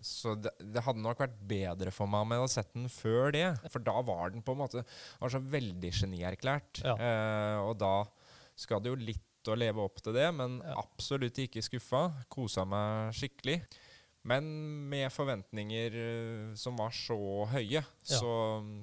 [0.00, 3.32] Så det, det hadde nok vært bedre for meg om jeg hadde sett den før
[3.34, 3.48] det.
[3.70, 4.84] For da var den på en måte
[5.20, 6.82] var så veldig genierklært.
[6.86, 6.94] Ja.
[6.98, 7.92] Eh, og da
[8.58, 10.78] skal det jo litt å leve opp til det, men Ja.
[10.80, 12.06] absolutt ikke skuffa.
[12.32, 13.58] Kosa meg skikkelig.
[14.24, 14.44] Men
[14.88, 17.18] med forventninger eh, som var så
[17.50, 17.84] høye, Ja.
[18.00, 18.30] så,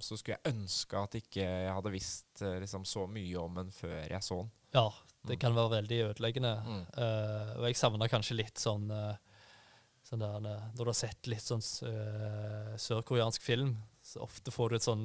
[0.04, 3.72] så skulle jeg ønske at ikke jeg hadde visst eh, liksom, så mye om den
[3.74, 4.52] før jeg så den.
[4.78, 4.86] Ja,
[5.28, 6.54] det kan være veldig ødeleggende.
[6.66, 6.84] Mm.
[6.96, 9.18] Uh, og jeg savner kanskje litt sånn, uh,
[10.08, 14.78] sånn der, Når du har sett litt sånn uh, sørkoreansk film, så ofte får du
[14.78, 15.04] et sånn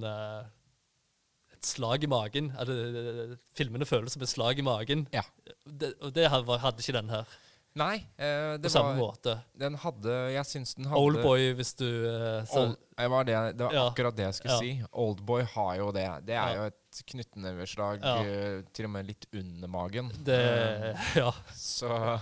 [1.57, 2.53] et slag i magen.
[2.61, 5.05] Eller, filmene føles som et slag i magen.
[5.12, 5.24] Ja.
[5.64, 7.37] Det, og det hadde ikke den her.
[7.77, 9.35] Nei, eh, På samme var, måte.
[9.61, 13.66] den hadde Jeg syns den hadde Oldboy, hvis du eh, sa Old, var, det, det
[13.66, 13.83] var Ja.
[13.91, 14.59] akkurat det jeg skulle Ja.
[14.61, 14.85] si.
[14.93, 16.07] Oldboy har jo det.
[16.24, 18.14] Det er jo et knyttneveslag Ja.
[18.24, 20.09] eh, til og med litt under magen.
[20.24, 21.33] det Ja.
[21.53, 22.20] Så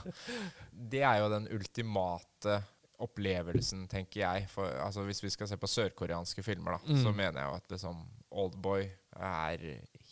[0.73, 2.65] det er jo den ultimate
[2.99, 4.49] opplevelsen, tenker jeg.
[4.51, 7.03] For, altså, hvis vi skal se på sørkoreanske filmer, da, Mm.
[7.05, 8.91] så mener jeg jo at liksom, Oldboy
[9.21, 9.59] er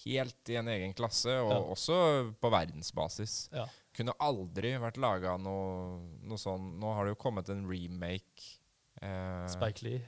[0.05, 1.61] helt i en egen klasse, og Ja.
[1.75, 1.97] også
[2.41, 3.49] på verdensbasis.
[3.53, 3.67] Ja.
[3.95, 8.59] Kunne aldri vært laga noe, noe sånn Nå har det jo kommet en remake.
[9.03, 10.03] eh, Spike Lee.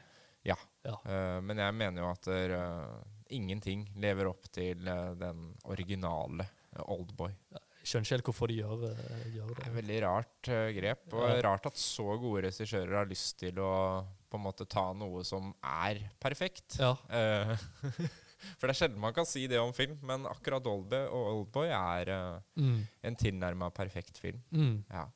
[0.45, 0.57] ja.
[0.84, 0.99] Ja.
[1.05, 6.47] Eh, men jeg mener jo at der, uh, ingenting lever opp til uh, den originale
[6.78, 7.32] uh, Oldboy.
[7.51, 9.66] Jeg skjønner ikke helt hvorfor de gjør, eh, gjør Det det.
[9.66, 11.12] er veldig rart eh, grep.
[11.12, 15.22] Og rart at så gode regissører har lyst til å på en måte ta noe
[15.24, 16.78] som er perfekt.
[16.80, 16.95] Ja.
[18.59, 21.68] For det er sjelden man kan si det om film, men akkurat Oldboy og Oldboy
[21.74, 22.80] er uh, Mm.
[23.03, 24.40] en tilnærma perfekt film.
[24.55, 24.84] Mm.
[24.90, 25.07] Ja.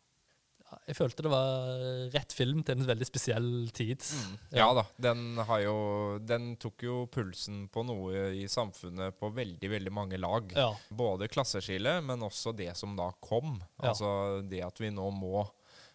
[0.85, 1.71] Jeg følte det var
[2.13, 4.05] rett film til en veldig spesiell tid.
[4.53, 4.83] Ja da.
[5.01, 5.77] Den, har jo,
[6.21, 10.53] den tok jo pulsen på noe i samfunnet på veldig, veldig mange lag.
[10.53, 10.69] Ja.
[10.93, 13.57] Både klasseskillet, men også det som da kom.
[13.81, 13.95] Ja.
[13.95, 15.47] Altså det at vi nå må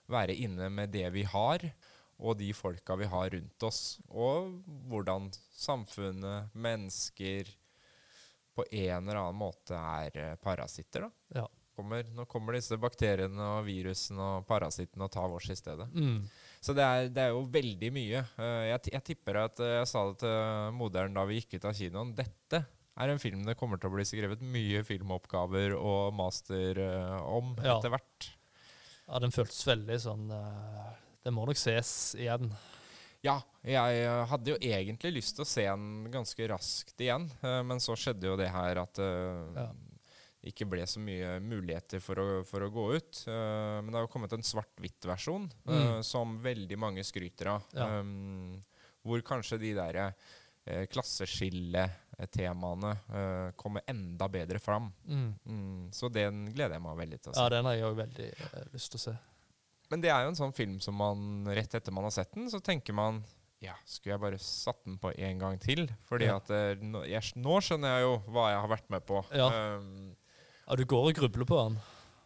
[0.10, 1.62] være inne med det vi har,
[2.20, 3.82] og de folka vi har rundt oss.
[4.10, 4.54] Og
[4.92, 7.50] hvordan samfunnet, mennesker,
[8.54, 11.08] på en eller annen måte er eh, parasitter.
[11.08, 11.40] da.
[11.42, 11.48] Ja.
[11.74, 15.88] Kommer, nå kommer disse bakteriene og virusene og parasittene og tar vårs i stedet.
[15.90, 16.20] Mm.
[16.62, 18.22] Så det er, det er jo veldig mye.
[18.38, 21.66] Eh, jeg, jeg tipper at eh, jeg sa det til moderen da vi gikk ut
[21.72, 22.14] av kinoen.
[22.22, 22.62] Dette
[22.94, 26.78] er en film det kommer til å bli skrevet mye filmoppgaver og master
[27.26, 27.80] om Ja.
[27.80, 28.28] etter hvert.
[29.08, 30.92] ja, den føltes veldig sånn eh,
[31.24, 32.50] Den må nok ses igjen.
[33.24, 37.62] Ja, jeg eh, hadde jo egentlig lyst til å se den ganske raskt igjen, eh,
[37.64, 39.70] men så skjedde jo det her at eh, Ja.
[40.44, 43.22] det ikke ble så mye muligheter for å, for å gå ut.
[43.24, 46.02] Uh, men det har jo kommet en svart-hvitt-versjon Mm.
[46.04, 47.64] som veldig mange skryter av.
[47.72, 47.86] Ja.
[48.02, 48.58] Um,
[49.08, 54.92] hvor kanskje de der uh, klasseskille-temaene eh, kommer enda bedre fram.
[55.08, 55.32] Mm.
[55.46, 57.42] Mm, så den gleder jeg meg veldig til å se.
[57.42, 58.30] Ja, den har jeg òg veldig
[58.76, 59.14] lyst til å se.
[59.92, 62.50] Men det er jo en sånn film som man rett etter man har sett den,
[62.50, 63.24] så tenker man
[63.64, 65.86] ja, skulle jeg bare satt den på en gang til?
[66.10, 66.36] Fordi Ja.
[66.42, 69.22] at eh, nå, jeg, nå skjønner jeg jo hva jeg har vært med på.
[69.32, 69.48] Ja.
[69.78, 70.16] Um,
[70.68, 71.78] Ja, du går og grubler på den.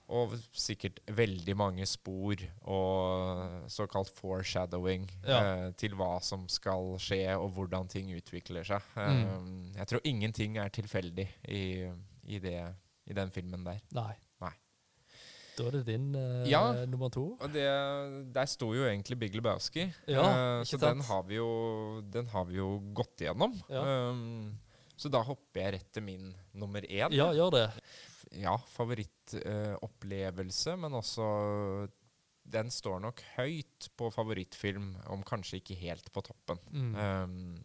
[0.09, 5.67] og sikkert veldig mange spor og såkalt foreshadowing Ja.
[5.67, 8.81] uh, til hva som skal skje, og hvordan ting utvikler seg.
[8.95, 9.23] Mm.
[9.37, 11.91] Um, jeg tror ingenting er tilfeldig i,
[12.23, 12.73] i, det,
[13.05, 13.81] i den filmen der.
[13.93, 14.13] Nei.
[15.57, 16.85] Da er det din eh, Ja.
[16.85, 17.23] nummer to.
[17.41, 17.65] Og det,
[18.33, 20.23] der sto jo egentlig Big Lebowski, Ja,
[20.59, 23.55] eh, så den har, vi jo, den har vi jo gått igjennom.
[23.69, 23.81] Ja.
[24.11, 24.53] Um,
[24.97, 27.11] så da hopper jeg rett til min nummer én.
[27.13, 27.65] Ja, gjør det.
[28.37, 28.55] ja,
[29.37, 31.27] favorittopplevelse, men også
[32.47, 36.57] Den står nok høyt på favorittfilm, om kanskje ikke helt på toppen.
[36.71, 36.93] Mm.
[36.95, 37.63] Um,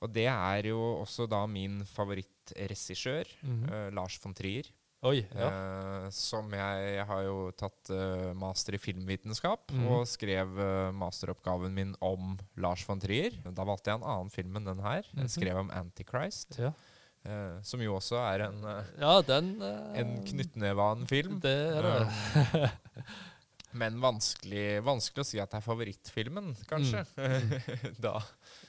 [0.00, 3.64] og det er jo også da min favorittregissør, Mhm.
[3.72, 4.62] uh, Lars von Trier.
[5.06, 5.20] Oi.
[5.36, 5.48] Ja.
[5.50, 9.86] eh, som jeg, jeg har jo tatt eh, master i filmvitenskap, mm.
[9.92, 13.36] og skrev eh, masteroppgaven min om Lars von Trier.
[13.46, 15.06] Da valgte jeg en annen film enn den her.
[15.12, 15.24] Mhm.
[15.26, 16.72] Jeg skrev om Antichrist, ja.
[17.26, 21.40] eh, som jo også er en, eh, ja, den eh, en knyttneve av en film.
[21.44, 22.70] Det er det.
[23.80, 27.04] Men vanskelig, vanskelig å si at det er favorittfilmen, kanskje.
[28.06, 28.18] da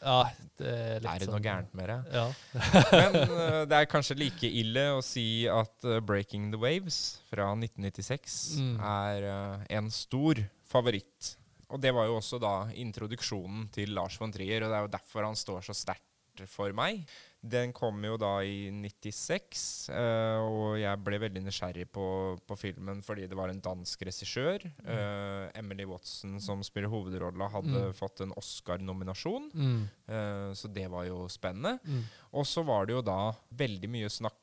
[0.02, 0.18] Ja,
[0.58, 1.98] det er litt er det noe sånn- gærent med det.
[2.14, 2.26] Ja.
[2.94, 7.50] Men uh, det er kanskje like ille å si at uh, 'Breaking the Waves' fra
[7.56, 8.76] 1996 Mm.
[8.80, 11.34] er uh, en stor favoritt.
[11.70, 14.94] Og det var jo også da introduksjonen til Lars von Trier, og det er jo
[14.98, 17.02] derfor han står så sterkt for meg.
[17.44, 22.06] Den kom jo da i 96, uh, og jeg ble veldig nysgjerrig på,
[22.50, 24.66] på filmen fordi det var en dansk regissør.
[24.84, 27.94] Eh, Emily Watson, som spiller hovedrolla, hadde Mm.
[27.94, 29.52] fått en Oscar-nominasjon.
[29.54, 29.82] Mm.
[30.10, 31.78] uh, så det var jo spennende.
[31.86, 32.04] Mm.
[32.34, 34.34] Og så var det jo da veldig mye snakk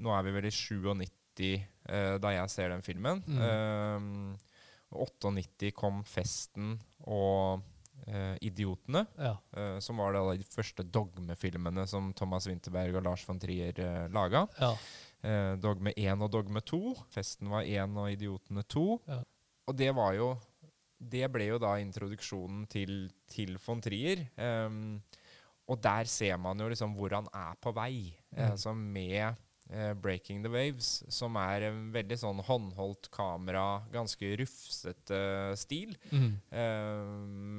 [0.00, 1.08] Nå er vi vel i 97
[1.84, 3.20] eh, da jeg ser den filmen.
[3.28, 3.42] Mm.
[3.44, 4.38] Eh,
[4.96, 7.60] 98 kom 'Festen' og
[8.06, 9.36] eh, 'Idiotene', Ja.
[9.56, 14.08] uh, som var da de første dogmefilmene som Thomas Winterberg og Lars von Trier uh,
[14.12, 14.46] laga.
[14.60, 14.74] ja.
[15.22, 16.94] Uh, dogme 1 og Dogme 2.
[17.12, 19.00] 'Festen' var 1 og 'Idiotene 2'.
[19.08, 19.22] Ja.
[19.68, 20.36] Og det var jo
[21.02, 24.26] Det ble jo da introduksjonen til, til von Trier.
[24.66, 25.00] Um,
[25.66, 28.14] og der ser man jo liksom hvor han er på vei.
[28.36, 28.50] Eh, Mm.
[28.52, 29.34] altså med
[29.70, 35.20] eh, 'Breaking the Waves', som er en veldig sånn håndholdt kamera, ganske rufsete
[35.58, 35.94] stil.
[36.10, 36.32] Mm.
[36.50, 37.04] Eh,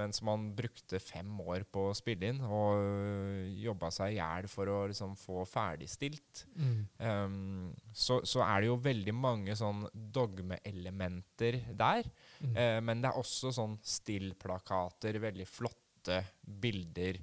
[0.02, 4.50] mens man brukte fem år på å spille inn, og øh, jobba seg i hjel
[4.52, 6.46] for å liksom få ferdigstilt.
[6.56, 6.78] Mm.
[7.00, 12.08] Um, så, så er det jo veldig mange sånn dogmeelementer der.
[12.42, 12.56] Mm.
[12.56, 17.20] Eh, men det er også sånn stillplakater, veldig flotte bilder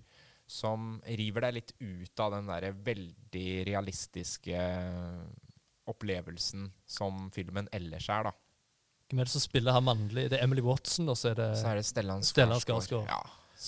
[0.49, 4.63] som river deg litt ut av den derre veldig realistiske
[5.89, 8.35] opplevelsen som filmen ellers er, da.
[9.09, 10.27] Hvem er det som spiller her mannlig?
[10.29, 13.07] Det er Emily Watson, og så er det Så er det Stellan Skarsgård.
[13.09, 13.23] Ja,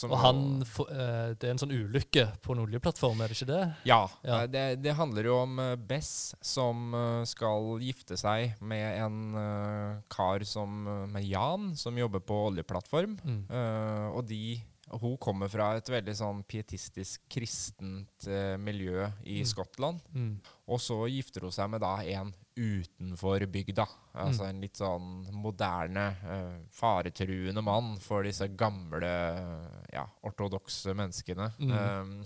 [0.05, 3.63] Og han eh, Det er en sånn ulykke på en oljeplattform, er det ikke det?
[3.89, 4.03] Ja.
[4.23, 4.43] Ja.
[4.43, 9.17] eh, Det, det handler jo om eh, Bess som eh, skal gifte seg med en
[9.41, 13.17] eh, kar som eh, med Jan, som jobber på oljeplattform.
[13.25, 13.41] Mm.
[13.49, 14.43] Eh, og de
[14.91, 19.47] Hun kommer fra et veldig sånn pietistisk kristent eh, miljø i Mm.
[19.47, 20.01] Skottland.
[20.15, 20.41] Mm.
[20.69, 23.87] Og så gifter hun seg med da en utenfor bygda.
[24.15, 24.49] Altså Mm.
[24.49, 31.53] en litt sånn moderne, eh, faretruende mann for disse gamle, eh, ja, ortodokse menneskene.
[31.59, 31.71] Mm.
[31.73, 32.25] Um,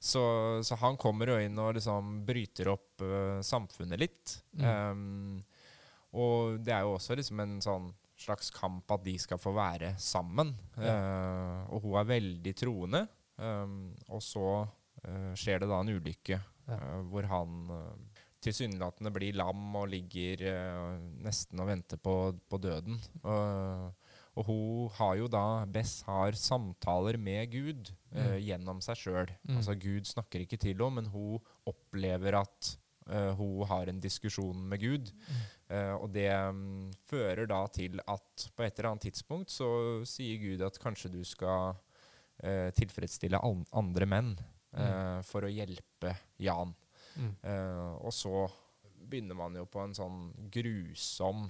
[0.00, 4.42] så, så han kommer jo inn og liksom bryter opp eh, samfunnet litt.
[4.58, 5.42] Um,
[6.12, 9.94] og det er jo også liksom en sånn slags kamp at de skal få være
[10.00, 10.54] sammen.
[10.78, 13.04] Eh, og hun er veldig troende.
[13.34, 16.76] Um, og så uh, skjer det da en ulykke Ja.
[16.78, 20.44] uh, hvor han uh, tilsynelatende blir lam og ligger
[21.24, 22.12] nesten og venter på,
[22.46, 22.98] på døden.
[23.24, 28.36] Og, hun har jo da Bess har samtaler med Gud Mm.
[28.44, 29.30] gjennom seg sjøl.
[29.48, 29.56] Mm.
[29.58, 32.68] Altså Gud snakker ikke til henne, men hun opplever at
[33.38, 35.10] hun har en diskusjon med Gud.
[35.72, 39.68] Eh, og det um, fører da til at på et eller annet tidspunkt så
[40.08, 44.34] sier Gud at kanskje du skal uh, tilfredsstille an andre menn
[44.76, 46.12] eh, for å hjelpe
[46.42, 46.74] Jan.
[47.14, 47.30] Mm.
[48.02, 48.42] Og så
[49.06, 51.44] begynner man jo på en sånn grusom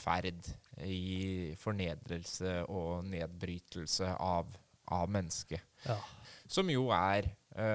[0.00, 0.46] ferd
[0.80, 4.54] i fornedrelse og nedbrytelse av,
[4.96, 5.60] av mennesket.
[5.84, 5.98] Ja.
[6.48, 7.28] Som jo er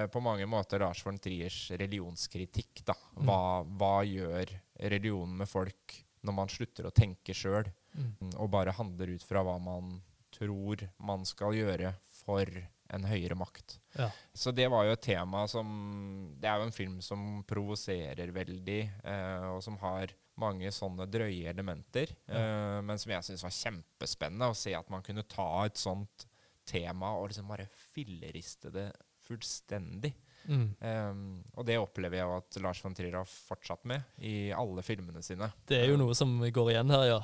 [0.10, 2.82] på mange måter Lars von Triers religionskritikk.
[2.90, 2.98] da.
[3.20, 3.30] Mm.
[3.30, 3.44] Hva,
[3.78, 5.98] hva gjør religionen med folk
[6.28, 8.36] når man slutter å tenke sjøl, Mm.
[8.38, 10.02] og bare handler ut fra hva man
[10.32, 12.46] tror man skal gjøre for
[12.94, 13.80] en høyere makt?
[13.98, 14.12] Ja.
[14.36, 18.92] Så det var jo et tema som Det er jo en film som provoserer veldig,
[19.04, 22.14] eh, og som har mange sånne drøye elementer.
[22.28, 26.28] Eh, men som jeg syns var kjempespennende å se at man kunne ta et sånt
[26.68, 28.92] tema og liksom bare filleriste det
[29.26, 30.14] fullstendig.
[30.48, 30.68] Mm.
[30.80, 31.22] Um,
[31.60, 35.50] og det opplever jeg at Lars von Trier har fortsatt med i alle filmene sine.
[35.68, 37.22] Det er jo noe som går igjen her, ja.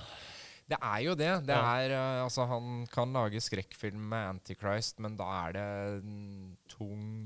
[0.73, 1.31] Det er jo det.
[1.47, 5.65] det er, uh, altså, han kan lage skrekkfilm med Antichrist, men da er det
[5.97, 7.25] en tung,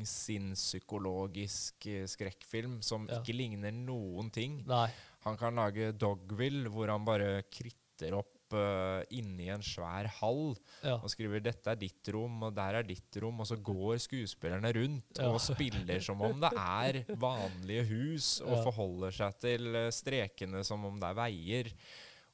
[0.71, 3.19] sinnspsykologisk uh, skrekkfilm som Ja.
[3.21, 4.63] ikke ligner noen ting.
[4.67, 4.89] Nei.
[5.27, 10.95] Han kan lage Dogville, hvor han bare kritter opp uh, inni en svær hall Ja.
[11.01, 14.71] og skriver 'dette er ditt rom', og 'der er ditt rom', og så går skuespillerne
[14.75, 15.29] rundt Ja.
[15.31, 20.85] og spiller som om det er vanlige hus, og forholder seg til eh, strekene som
[20.85, 21.71] om det er veier.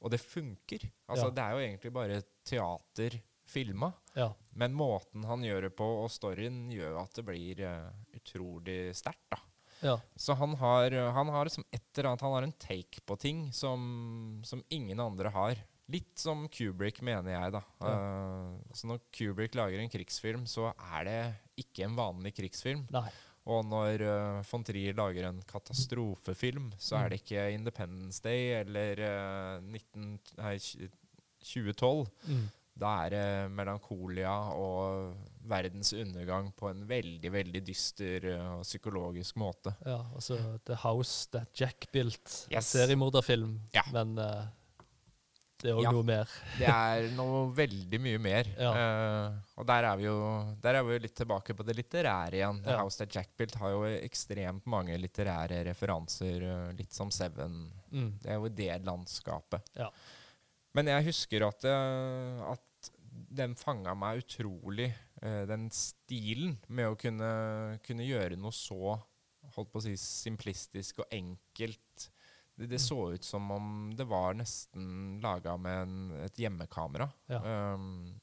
[0.04, 0.84] Og det funker.
[1.08, 1.30] Altså.
[1.32, 3.94] Det er jo egentlig bare teater filma.
[4.16, 4.34] Ja.
[4.56, 9.30] Men måten han gjør det på, og storyen, gjør at det blir uh, utrolig sterkt.
[9.32, 9.38] da.
[9.82, 9.96] ja.
[10.16, 13.52] Så han har, han har liksom et eller annet, han har en take på ting
[13.54, 15.56] som, som ingen andre har.
[15.92, 17.62] Litt som Kubrick, mener jeg, da.
[17.84, 21.20] Eh, så når Kubrick lager en krigsfilm, så er det
[21.66, 22.86] ikke en vanlig krigsfilm.
[22.94, 23.10] Nei.
[23.52, 29.02] Og når uh, von Trier lager en katastrofefilm, så er det ikke Independence Day eller
[29.04, 30.54] uh, 19, nei,
[31.44, 32.08] 2012.
[32.32, 32.46] Mm.
[32.74, 35.12] Da er det melankolia og
[35.46, 39.76] verdens undergang på en veldig, veldig dyster eh, og psykologisk måte.
[39.86, 42.48] Ja, altså The House That Jack Built.
[42.50, 42.72] Yes.
[42.74, 43.84] seriemorderfilm, Ja.
[43.94, 44.48] men eh,
[45.64, 45.92] det er òg Ja.
[45.96, 46.32] noe mer.
[46.60, 48.50] Det er noe veldig mye mer.
[48.60, 48.72] Ja.
[48.76, 50.18] Uh, og der er, vi jo,
[50.64, 52.60] der er vi jo litt tilbake på det litterære igjen.
[52.68, 52.82] Ja.
[52.82, 57.72] House That Jackpilt» har jo ekstremt mange litterære referanser, eh, litt som Seven.
[57.94, 58.12] Mm.
[58.22, 59.72] Det er jo det landskapet.
[59.80, 59.90] Ja.
[60.74, 64.90] Men jeg husker at, eh, at den fanga meg utrolig,
[65.24, 68.98] uh, den stilen med å kunne, kunne gjøre noe så
[69.54, 72.10] holdt på å si, simplistisk og enkelt.
[72.56, 75.96] Det, det så ut som om det var nesten laga med en,
[76.26, 77.10] et hjemmekamera.
[77.32, 77.40] Ja.
[77.74, 78.14] Um,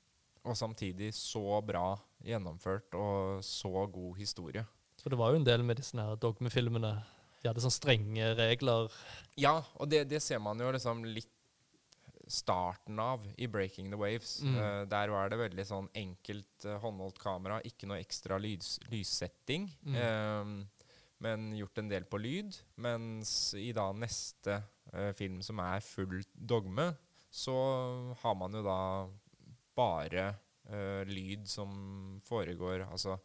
[0.46, 4.64] og samtidig så bra gjennomført og så god historie.
[5.00, 6.94] For det var jo en del med disse dogmefilmene.
[7.40, 8.88] De hadde sånne strenge regler.
[9.40, 11.32] Ja, og det, det ser man jo liksom litt
[12.30, 14.42] starten av i 'Breaking the Waves'.
[14.42, 14.56] Mm.
[14.56, 19.66] Uh, der var det veldig sånn enkelt uh, håndholdt kamera, ikke noe ekstra lys, lyssetting.
[19.82, 19.96] Mm.
[19.96, 20.79] eh,
[21.20, 22.56] men gjort en del på lyd.
[22.80, 24.60] Mens i da neste
[24.92, 26.90] eh, film, som er full dogme,
[27.30, 27.56] så
[28.22, 28.80] har man jo da
[29.78, 30.26] bare
[30.66, 31.70] eh, lyd som
[32.26, 33.20] foregår Altså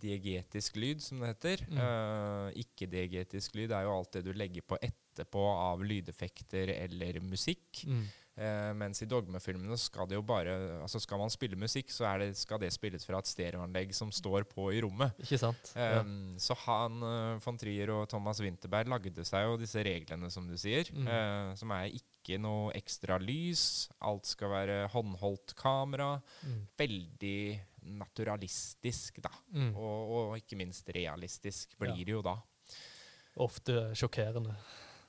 [0.00, 1.64] diegetisk lyd, som det heter.
[1.68, 1.80] Mm.
[1.84, 7.82] Eh, Ikke-diegetisk lyd er jo alt det du legger på etterpå av lydeffekter eller musikk.
[7.84, 8.06] Mm.
[8.38, 12.22] Eh, mens i dogmefilmene skal det jo bare Altså skal man spille musikk, så er
[12.22, 15.18] det, skal det spilles fra et stereoanlegg som står på i rommet.
[15.20, 15.72] Ikke sant?
[15.74, 16.00] Ja.
[16.00, 20.46] Um, så han, uh, von Trier og Thomas Winterberg lagde seg jo disse reglene, som
[20.48, 20.88] du sier.
[20.94, 21.08] Mm.
[21.10, 23.90] eh, som er ikke noe ekstra lys.
[24.08, 26.14] Alt skal være håndholdt kamera.
[26.46, 26.60] Mm.
[26.80, 27.40] Veldig
[28.00, 29.32] naturalistisk, da.
[29.56, 29.72] Mm.
[29.74, 32.04] Og, og ikke minst realistisk blir Ja.
[32.06, 32.38] det jo da.
[33.40, 34.54] Ofte sjokkerende.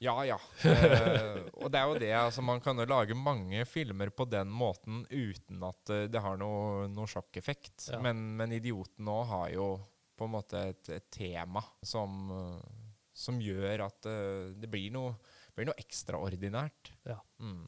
[0.02, 0.40] Ja, ja.
[0.72, 4.50] Eh, og det er jo det, altså man kan jo lage mange filmer på den
[4.50, 7.92] måten uten at eh, det har noe, noe sjokkeffekt.
[7.92, 8.00] Ja.
[8.02, 9.68] Men, men 'Idioten' nå har jo
[10.18, 12.32] på en måte et, et tema som,
[13.14, 15.14] som gjør at eh, det blir noe,
[15.54, 16.94] blir noe ekstraordinært.
[17.06, 17.20] Ja.
[17.42, 17.68] Mm.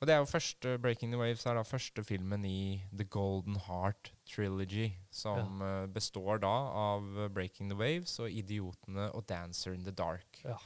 [0.00, 3.56] Og det er jo første, 'Breaking the Waves' er da første filmen i The Golden
[3.56, 9.84] Heart Trilogy, som eh, består da av 'Breaking the Waves' og 'Idiotene' og 'Dancer in
[9.84, 10.44] the Dark'.
[10.44, 10.58] Ja.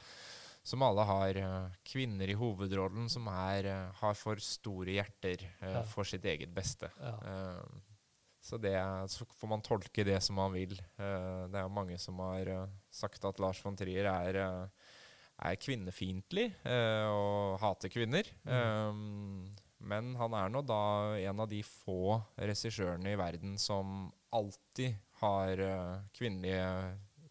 [0.69, 5.71] Som alle har eh, kvinner i hovedrollen som er, eh, har for store hjerter eh,
[5.79, 5.81] Ja.
[5.89, 6.91] for sitt eget beste.
[7.01, 7.15] Ja.
[8.39, 8.75] Så, det,
[9.11, 10.77] så får man tolke det som man vil.
[10.97, 12.47] Det er jo mange som har
[12.89, 14.93] sagt at Lars von Trier er, uh,
[15.43, 18.29] er kvinnefiendtlig og hater kvinner.
[18.47, 19.01] Eh,
[19.91, 20.79] men han er nå da
[21.19, 25.61] en av de få regissørene i verden som alltid har
[26.15, 26.71] kvinnelige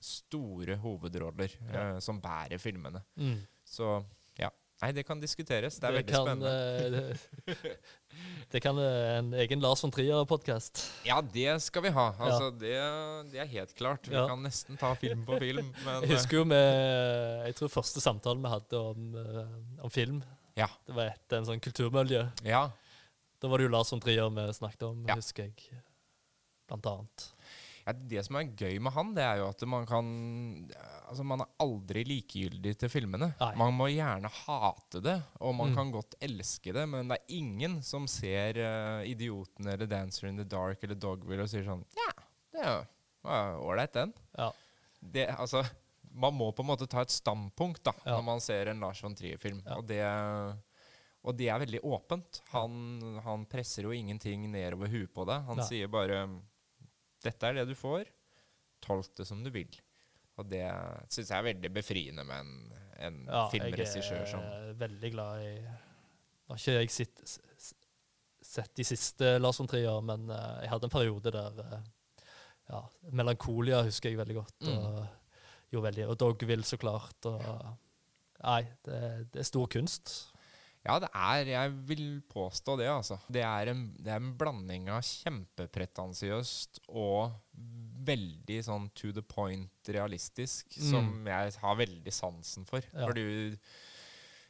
[0.00, 1.94] store hovedroller Ja.
[1.94, 3.02] uh, som bærer filmene.
[3.16, 3.40] Mm.
[3.66, 4.04] Så
[4.38, 4.50] ja.
[4.82, 5.80] Nei, det kan diskuteres.
[5.82, 6.52] Det er veldig kan, spennende.
[6.54, 7.80] Uh, det,
[8.52, 10.84] det kan uh, en egen Lars von Trier-podkast.
[11.08, 12.04] Ja, det skal vi ha.
[12.22, 12.74] Altså, det,
[13.32, 14.06] det er helt klart.
[14.08, 14.26] Vi Ja.
[14.30, 15.72] kan nesten ta film på film.
[15.84, 20.22] Men Jeg husker jo med Jeg tror første samtalen vi hadde om, eh, om film,
[20.58, 20.66] Ja.
[20.86, 22.22] det var etter en sånn kulturmiljø.
[22.44, 22.68] eh, ja,
[23.40, 25.14] Da var det jo Lars von Trier vi snakket om, Ja.
[25.18, 25.82] husker jeg.
[26.68, 27.28] Blant annet.
[27.92, 30.08] Det som er gøy med han, det er jo at man kan
[31.08, 33.30] Altså, man er aldri likegyldig til filmene.
[33.40, 33.54] Nei.
[33.56, 35.74] Man må gjerne hate det, og man Mm.
[35.78, 40.36] kan godt elske det, men det er ingen som ser uh, 'Idioten' eller 'Dancer in
[40.36, 42.12] the Dark' eller 'Dogville' og sier sånn Ja,
[42.52, 44.12] det er jo ålreit, den.
[44.36, 44.50] Ja.
[45.02, 45.64] det, altså,
[46.12, 48.16] man må på en måte ta et standpunkt da, Ja.
[48.18, 49.62] når man ser en Lars von Trier-film.
[49.64, 49.76] Ja.
[49.76, 50.02] Og, det,
[51.24, 52.42] og det er veldig åpent.
[52.52, 55.42] Han, han presser jo ingenting nedover huet på deg.
[55.48, 55.64] Han Nei.
[55.64, 56.26] sier bare
[57.22, 58.04] 'Dette er det du får.
[58.84, 59.80] Tolk det som du vil'.
[60.38, 60.62] Og det
[61.10, 62.72] syns jeg er veldig befriende med en,
[63.08, 65.54] en Ja, filmregissør jeg er veldig glad i
[66.48, 67.74] Nå har ikke jeg sitt, s- s-
[68.40, 71.82] sett de siste Lars von Trier, men uh, jeg hadde en periode der uh,
[72.70, 72.80] ja,
[73.12, 74.54] Melankolia husker jeg veldig godt.
[74.62, 74.78] Mm.
[74.78, 75.02] Og,
[75.70, 77.18] gjorde veldig, og Dogville, så klart.
[77.28, 77.42] Og,
[78.44, 79.02] nei, det,
[79.34, 80.14] det er stor kunst.
[80.86, 83.18] Ja, det er Jeg vil påstå det, altså.
[83.28, 87.32] Det er en, det er en blanding av kjempepretensiøst og
[88.08, 90.90] veldig sånn to the point realistisk, Mm.
[90.90, 92.80] som jeg har veldig sansen for.
[92.94, 93.06] Ja.
[93.06, 93.56] For du,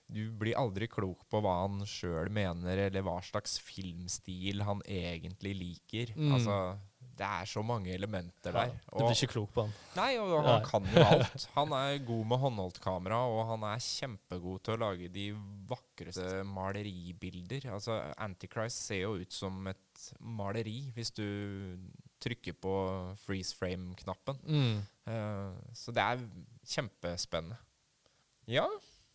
[0.09, 5.57] du blir aldri klok på hva han sjøl mener, eller hva slags filmstil han egentlig
[5.59, 6.15] liker.
[6.17, 6.33] Mm.
[6.37, 6.59] Altså,
[7.19, 8.75] det er så mange elementer Ja, der.
[8.93, 9.73] du blir ikke klok på han.
[9.99, 10.59] Nei, og han Nei.
[10.69, 11.47] kan jo alt.
[11.57, 15.25] Han er god med håndholdt kamera, og han er kjempegod til å lage de
[15.69, 17.69] vakreste maleribilder.
[17.75, 21.25] Altså, Antichrist ser jo ut som et maleri hvis du
[22.23, 22.75] trykker på
[23.25, 24.39] freeze frame-knappen.
[24.47, 24.79] Mm.
[25.09, 26.23] Uh, så det er
[26.67, 27.59] kjempespennende.
[28.49, 28.65] Ja,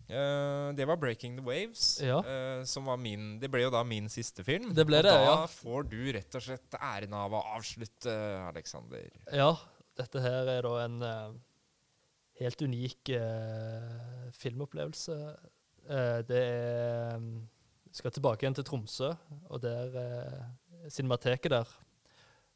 [0.09, 2.19] eh, det var 'Breaking the Waves', Ja.
[2.19, 4.73] uh, som var min Det ble jo da min siste film.
[4.73, 5.45] Det ble og det, da ja.
[5.47, 8.11] får du rett og slett æren av å avslutte,
[8.47, 9.09] Alexander.
[9.31, 9.55] Ja,
[9.97, 11.33] dette her er da en uh,
[12.39, 13.11] helt unik
[14.33, 15.17] filmopplevelse.
[16.27, 17.47] Det er um,
[17.91, 19.11] skal tilbake igjen til Tromsø,
[19.49, 21.67] og der uh, Cinemateket der.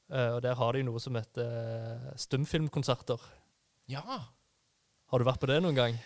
[0.09, 3.19] Og der har de noe som heter stumfilmkonserter.
[3.91, 4.03] Ja!
[5.07, 5.97] Har du vært på det noen gang?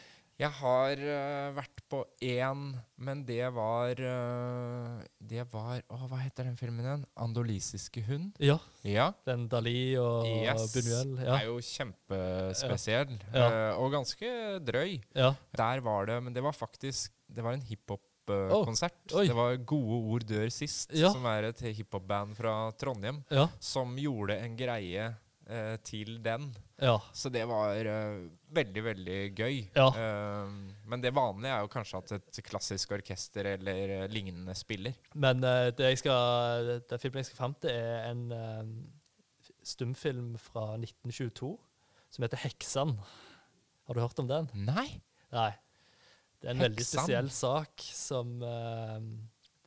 [0.42, 2.62] Jeg har uh, vært på én,
[2.98, 7.04] men det var uh, Det var Å, hva heter den filmen igjen?
[7.14, 8.40] 'Andolisiske hund'?
[8.42, 8.58] Ja.
[8.82, 9.12] Ja.
[9.28, 10.74] Den Dali og Yes.
[10.74, 11.14] Buñuel.
[11.22, 11.36] Ja.
[11.38, 13.14] er jo kjempespesiell.
[13.36, 13.48] Ja.
[13.76, 14.32] Uh, og ganske
[14.66, 14.98] drøy.
[15.14, 15.34] ja.
[15.56, 19.14] Der var det Men det var faktisk Det var en hiphop-konsert.
[19.14, 19.28] oi.
[19.28, 21.12] det var Gode ord dør sist, Ja.
[21.14, 23.48] som er et hiphop-band fra Trondheim, Ja.
[23.60, 25.14] som gjorde en greie
[25.52, 26.48] øh, til den.
[26.82, 26.96] ja.
[27.14, 29.58] Så det var eh, veldig, veldig gøy.
[29.76, 29.88] Ja.
[29.88, 30.54] Eh,
[30.88, 34.94] men det vanlige er jo kanskje at et klassisk orkester eller eh, lignende spiller.
[35.14, 38.72] Men eh, det jeg skal, det filmen jeg skal fram til, er en eh,
[39.64, 41.52] stumfilm fra 1922
[42.12, 42.98] som heter 'Heksan'.
[43.88, 44.50] Har du hørt om den?
[44.54, 45.02] Nei!
[45.32, 45.52] Nei.
[46.42, 49.00] Det er en veldig spesiell sak som eh,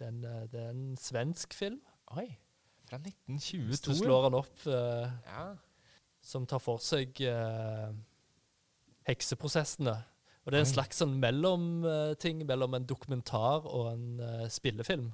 [0.01, 1.81] den, eh, Det er en svensk film.
[2.17, 2.27] Oi.
[2.89, 3.93] Fra Hvis 1922.
[3.93, 5.45] du slår den opp, uh, Ja.
[6.25, 7.93] Som tar for seg eh,
[9.09, 9.95] hekseprosessene.
[10.45, 15.11] Og det er en slags sånn mellomting mellom en dokumentar og en eh, spillefilm.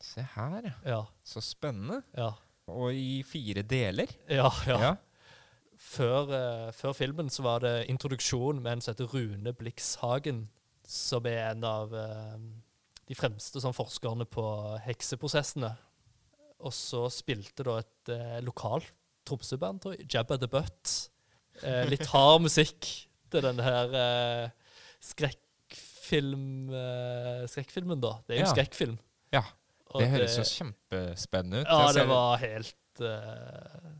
[0.00, 0.76] Se her, ja.
[0.86, 1.00] Ja.
[1.26, 2.02] Så spennende.
[2.16, 2.32] ja.
[2.70, 4.10] Og i fire deler.
[4.30, 4.92] Ja, ja.
[5.80, 10.44] Før, eh, før filmen så var det introduksjon med en som heter Rune Blix Hagen,
[10.86, 12.36] som er en av eh,
[13.08, 14.44] de fremste sånn, forskerne på
[14.84, 15.72] hekseprosessene.
[16.60, 18.92] Og så spilte da et eh, lokalt
[19.28, 20.94] Tromsø-band, tror jeg, Jabba the Butt.
[21.62, 22.86] Eh, litt hard musikk
[23.30, 24.50] til denne her eh,
[25.04, 28.14] skrekkfilm, eh, skrekkfilmen, da.
[28.26, 28.54] Det er jo Ja.
[28.54, 28.98] skrekkfilm.
[29.32, 29.42] Ja,
[29.90, 31.66] og det høres jo kjempespennende ut.
[31.68, 33.90] Ja, det var helt eh,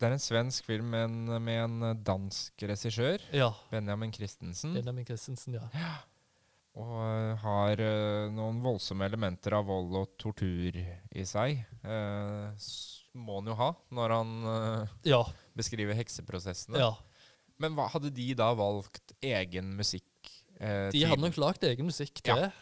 [0.00, 3.50] det er en svensk film med en, med en dansk regissør, Ja.
[3.70, 4.72] Benjamin Christensen.
[4.74, 5.96] Benjamin Christensen, ja.
[6.80, 10.72] Og øh, har øh, noen voldsomme elementer av vold og tortur
[11.12, 11.66] i seg.
[11.84, 12.52] Eh,
[13.14, 15.22] må han jo ha når han uh, Ja.
[15.56, 16.78] beskriver hekseprosessene.
[16.78, 16.92] ja.
[17.60, 20.06] Men hva, hadde de da valgt egen musikk?
[20.58, 22.46] eh, De hadde nok lagd egen musikk til Ja.
[22.48, 22.52] det.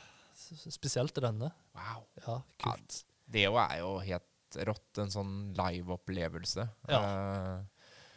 [0.74, 1.52] Spesielt til denne.
[1.74, 2.02] Wow.
[2.26, 3.04] Ja, kult.
[3.30, 4.98] Det jo er jo helt rått.
[4.98, 6.68] En sånn live-opplevelse.
[6.88, 7.00] Ja.
[7.02, 7.64] Uh,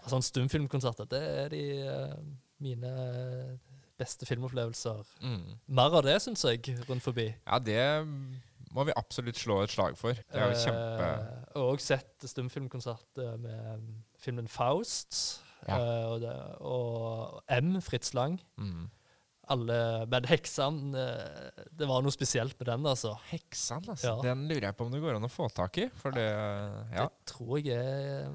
[0.02, 2.16] Altså, en stumfilmkonserter, det er de uh,
[2.58, 3.60] mine
[4.02, 5.04] beste filmopplevelser.
[5.22, 5.60] mm.
[5.78, 7.28] Mer av det, syns jeg, rundt forbi.
[7.46, 7.78] Ja, det
[8.76, 10.13] må vi absolutt slå et slag for.
[10.13, 13.86] Det er jo kjempe Jeg og også sett stumfilmkonsert eh, med
[14.24, 15.41] filmen Faust.
[15.67, 15.76] Ja.
[15.78, 16.32] eh, og, det,
[16.65, 18.39] og M, Fritz Lang.
[18.57, 18.89] mm.
[19.51, 23.09] Alle, men Heksan eh, Det var noe spesielt med den, altså.
[23.34, 24.13] Heksan, altså.
[24.13, 24.30] Ja.
[24.30, 25.88] Den lurer jeg på om det går an å få tak i.
[25.99, 26.24] For det
[26.93, 27.07] Ja.
[27.09, 28.30] Det tror jeg er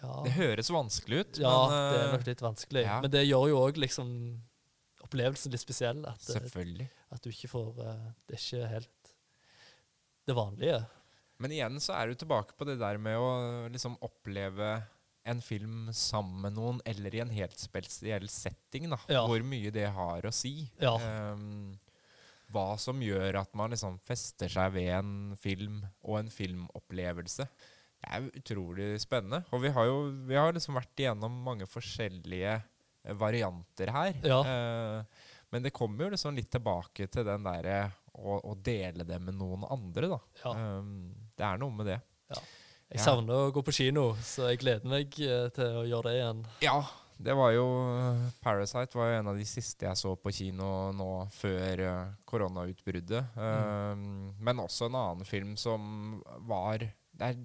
[0.00, 2.84] Ja, Det høres vanskelig ut, ja men det er eh, nok litt vanskelig.
[2.86, 3.00] ja.
[3.04, 4.08] Men det gjør jo òg liksom
[5.04, 6.00] opplevelsen litt spesiell.
[6.08, 6.88] At, Selvfølgelig.
[7.12, 8.90] at du ikke får eh, Det er ikke helt
[10.26, 10.82] det vanlige.
[11.42, 13.30] Men igjen så er du tilbake på det der med å
[13.72, 14.78] liksom oppleve
[15.26, 18.98] en film sammen med noen, eller i en helt spesiell setting, da.
[19.10, 19.24] Ja.
[19.26, 20.68] Hvor mye det har å si.
[20.78, 20.94] Ja.
[21.02, 21.74] Um,
[22.54, 27.48] hva som gjør at man liksom fester seg ved en film og en filmopplevelse.
[27.96, 29.42] Det er utrolig spennende.
[29.50, 29.98] Og vi har jo
[30.28, 34.20] vi har liksom vært igjennom mange forskjellige eh, varianter her.
[34.22, 34.38] Ja.
[34.46, 37.80] Uh, men det kommer jo liksom litt tilbake til den derre
[38.16, 40.20] å, å dele det med noen andre, da.
[40.44, 40.52] Ja.
[40.80, 40.92] Um,
[41.36, 42.00] det er noe med det.
[42.32, 43.02] Jeg Ja.
[43.02, 46.44] savner å gå på kino, så jeg gleder meg eh, til å gjøre det igjen.
[46.62, 46.76] Ja,
[47.18, 47.64] det var jo
[48.44, 51.82] Parasite var jo en av de siste jeg så på kino nå før
[52.28, 53.32] koronautbruddet.
[53.36, 53.96] Mm.
[53.96, 56.84] Um, men også en annen film som var
[57.16, 57.38] Det er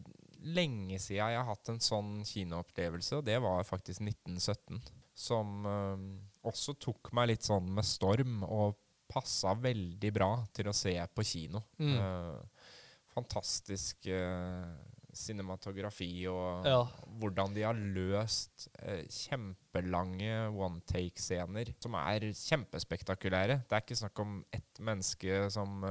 [0.44, 4.82] lenge siden jeg har hatt en sånn kinoopplevelse, og det var faktisk 1917.
[5.16, 6.06] Som um,
[6.50, 8.76] også tok meg litt sånn med storm, og
[9.12, 11.62] passa veldig bra til å se på kino.
[11.82, 11.98] Mm.
[12.00, 12.72] Uh,
[13.12, 14.72] fantastisk uh,
[15.12, 16.86] cinematografi og Ja.
[17.20, 23.62] hvordan de har løst uh, kjempelange one take-scener som er kjempespektakulære.
[23.68, 25.84] Det er ikke snakk om ett menneske som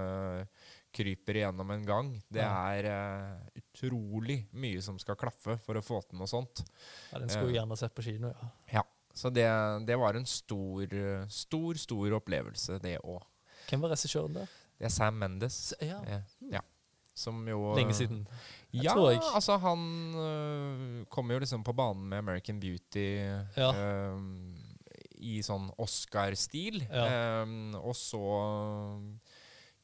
[0.94, 2.08] kryper igjennom en gang.
[2.32, 6.64] Det er uh, utrolig mye som skal klaffe for å få til noe sånt.
[7.12, 8.50] Ja, den skulle uh, gjerne sett på kino, ja.
[8.80, 8.86] Ja.
[9.14, 9.46] Så det,
[9.86, 13.22] det var en stor, eh, stor, stor opplevelse, det òg.
[13.68, 14.46] Hvem var regissøren der?
[14.78, 15.74] Det er Sam Mendes.
[15.82, 16.60] Ja, eh, ja.
[17.14, 18.22] Som jo Lenge siden.
[18.72, 19.20] Ja, tror jeg.
[19.34, 23.18] altså han øh, kom jo liksom på banen med American Beauty
[23.58, 23.72] Ja.
[23.74, 24.20] øh,
[25.20, 26.80] i sånn Oscar-stil.
[26.88, 27.42] Ja.
[27.42, 28.22] Øhm, og så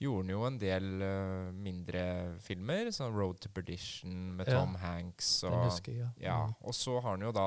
[0.00, 2.04] gjorde han jo en del øh, mindre
[2.44, 4.58] filmer, sånn Road to Perdition med Ja.
[4.60, 5.40] Tom Hanks.
[5.44, 6.28] Den husker jeg, ja.
[6.30, 6.54] ja, Mm.
[6.64, 7.46] og så har han jo da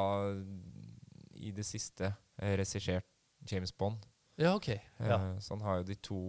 [1.40, 3.08] i det siste eh, regissert
[3.50, 4.06] James Bond.
[4.40, 4.70] Ja, OK.
[4.70, 5.16] Ja.
[5.16, 6.22] Eh, så han har jo de to,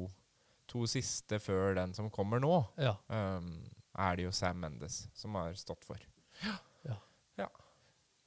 [0.71, 2.97] to siste før den som kommer nå ja.
[3.11, 3.53] um,
[3.99, 5.99] er det jo Sam Mendes som har stått for.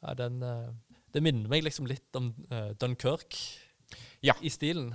[0.04, 0.72] ja den, eh,
[1.16, 3.40] det minner meg liksom litt om uh, Dunkerque
[4.24, 4.34] Ja.
[4.42, 4.94] i stilen.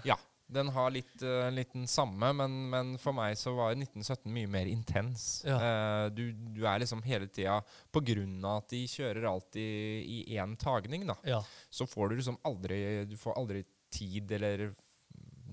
[0.51, 4.67] Den har litt, uh, liten samme, men, men for meg så var 1917 mye mer
[4.73, 5.43] intens.
[5.45, 5.59] Ja.
[5.61, 7.59] Uh, du, du er liksom hele tida
[7.93, 11.43] På grunn av at de kjører alltid i én tagning, da, Ja.
[11.71, 14.71] så får du liksom aldri Du får aldri tid eller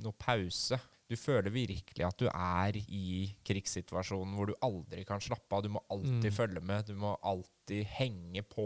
[0.03, 0.79] noe pause.
[1.07, 5.61] Du føler virkelig at du er i krigssituasjonen hvor du aldri kan slappe av.
[5.63, 6.35] Du må alltid Mm.
[6.35, 6.85] følge med.
[6.87, 8.65] Du må alltid henge på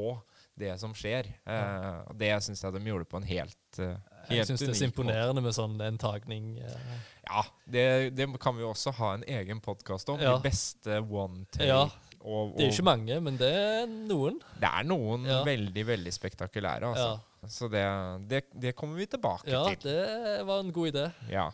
[0.57, 1.27] det som skjer.
[1.45, 3.95] Eh, og det syns jeg de gjorde på en helt, eh,
[4.29, 6.57] Jeg helt syns det er så imponerende med sånn en tagning.
[6.59, 6.99] eh.
[7.29, 7.85] Ja, det,
[8.17, 10.19] det kan vi også ha en egen podkast om.
[10.19, 10.37] Ja.
[10.37, 11.67] De beste one take.
[11.69, 11.83] Ja.
[12.19, 14.41] Og, Det er og ikke mange, men det er noen.
[14.59, 15.43] det er noen Ja.
[15.47, 17.19] veldig, veldig spektakulære, altså.
[17.47, 17.83] Så det,
[18.27, 19.77] det, det kommer vi tilbake Ja, til.
[19.93, 21.05] det var en god idé.
[21.31, 21.45] Ja.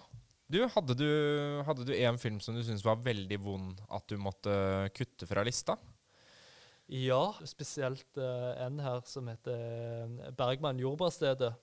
[0.49, 4.17] Du, hadde du, hadde du en film som du syntes var veldig vond at du
[4.17, 5.75] måtte kutte fra lista?
[6.87, 11.53] Ja, spesielt uh, en her som heter Bergman jordbærstedet.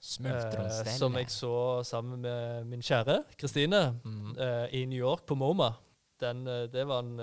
[0.00, 0.88] Smultronstelle.
[0.88, 1.50] Eh, som jeg så
[1.84, 4.30] sammen med min kjære Kristine Mm.
[4.38, 5.74] eh, i New York, på MoMA.
[6.20, 7.18] Den, eh, det var en,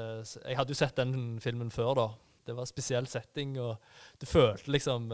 [0.46, 2.08] jeg hadde jo sett den filmen før, da.
[2.46, 3.78] Det var en spesiell setting, og
[4.20, 5.10] du følte liksom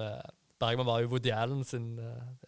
[0.59, 1.97] Bergman var jo Woody Allen sin,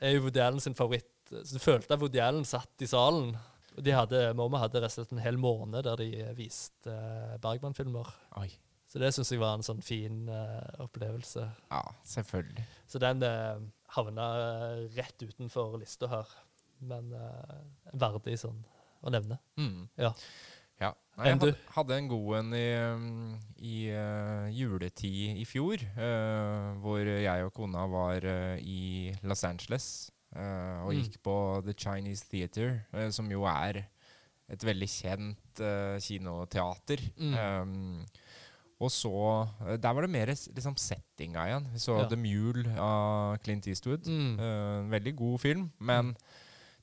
[0.01, 1.05] er jo Woody Allen sin favoritt.
[1.29, 3.35] Så du følte at Woody Allen satt i salen.
[3.77, 6.93] Og de hadde, MoMA hadde rett og slett en hel måned der de viste
[7.41, 8.07] Bergman-filmer.
[8.37, 8.51] Oi.
[8.95, 11.41] Så det syns jeg var en sånn fin uh, opplevelse.
[11.67, 12.63] Ja, selvfølgelig.
[12.87, 13.59] Så den uh,
[13.91, 16.29] havna eh, rett utenfor lista her.
[16.79, 17.59] men uh,
[17.91, 18.61] verdig sånn
[19.03, 19.35] å nevne.
[19.59, 19.89] Mm.
[19.99, 20.13] Ja.
[20.79, 20.93] Ja.
[21.17, 22.63] Nei, jeg hadde, hadde en god en i,
[23.67, 29.89] i uh, juletid i fjor, eh, hvor jeg og kona var eh, i Los Angeles
[30.35, 30.99] eh, og Mm.
[31.01, 31.35] gikk på
[31.67, 33.85] The Chinese Theater, eh, som jo er
[34.51, 37.01] et veldig kjent eh, kinoteater.
[37.17, 37.33] Mm.
[37.39, 38.05] Um,
[38.83, 39.11] og så
[39.65, 41.69] eh, Der var det mer liksom settinga igjen.
[41.73, 42.07] Vi så Ja.
[42.11, 44.07] The Mule av Clint Eastwood.
[44.07, 44.39] Mm.
[44.39, 46.15] Eh, en veldig god film, men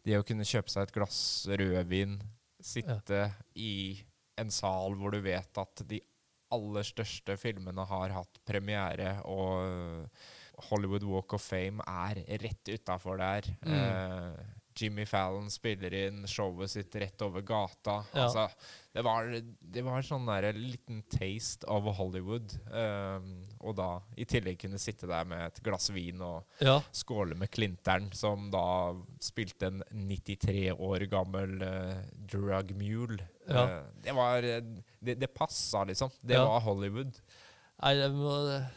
[0.02, 2.16] det å kunne kjøpe seg et glass rødvin,
[2.62, 3.26] sitte
[3.58, 4.00] i
[4.38, 6.00] en sal hvor du vet at de
[6.52, 10.24] aller største filmene har hatt premiere, og eh,
[10.68, 13.48] Hollywood Walk of Fame er rett utafor der.
[13.64, 13.76] Mm.
[13.78, 17.98] Eh, Jimmy Fallon spiller inn, showet sitt rett over gata.
[18.14, 18.24] Ja.
[18.26, 18.46] Altså,
[18.92, 19.28] det var,
[19.74, 22.52] det var sånn der liten taste of Hollywood.
[22.72, 23.88] Um, og da
[24.20, 26.78] i tillegg kunne sitte der med et glass vin og Ja.
[26.92, 28.64] skåle med Klinteren, som da
[29.22, 33.20] spilte en 93 år gammel uh, drug mule.
[33.48, 33.64] Ja.
[33.64, 36.10] Uh, det var Det, det passa, liksom.
[36.20, 37.16] Det var Hollywood.
[37.82, 38.68] Nei, jeg må eh,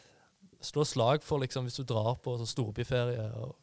[0.66, 3.54] slå slag for liksom hvis du drar på sånn storbyferie og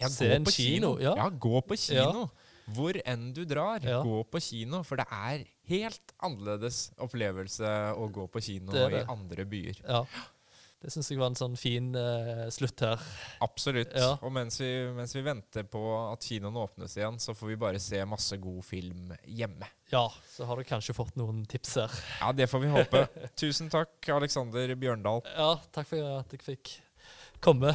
[0.00, 0.94] Ja, se en kino.
[0.96, 1.00] kino.
[1.02, 1.14] Ja.
[1.22, 2.28] Ja, gå på kino.
[2.74, 3.98] Hvor enn du drar, Ja.
[4.02, 4.82] gå på kino.
[4.82, 9.02] For det er helt annerledes opplevelse å gå på kino Det det.
[9.02, 9.82] i andre byer.
[9.88, 10.04] ja.
[10.84, 13.00] Det syns jeg var en sånn fin uh, slutt her.
[13.40, 13.94] Absolutt.
[13.96, 14.18] Ja.
[14.20, 15.80] Og mens vi, mens vi venter på
[16.12, 19.64] at kinoen åpnes igjen, så får vi bare se masse god film hjemme.
[19.90, 21.90] Ja, så har du kanskje fått noen tips her.
[22.20, 23.06] Ja, det får vi håpe.
[23.40, 25.22] Tusen takk, Alexander Bjørndal.
[25.32, 26.74] Ja, takk for at jeg fikk
[27.40, 27.72] komme.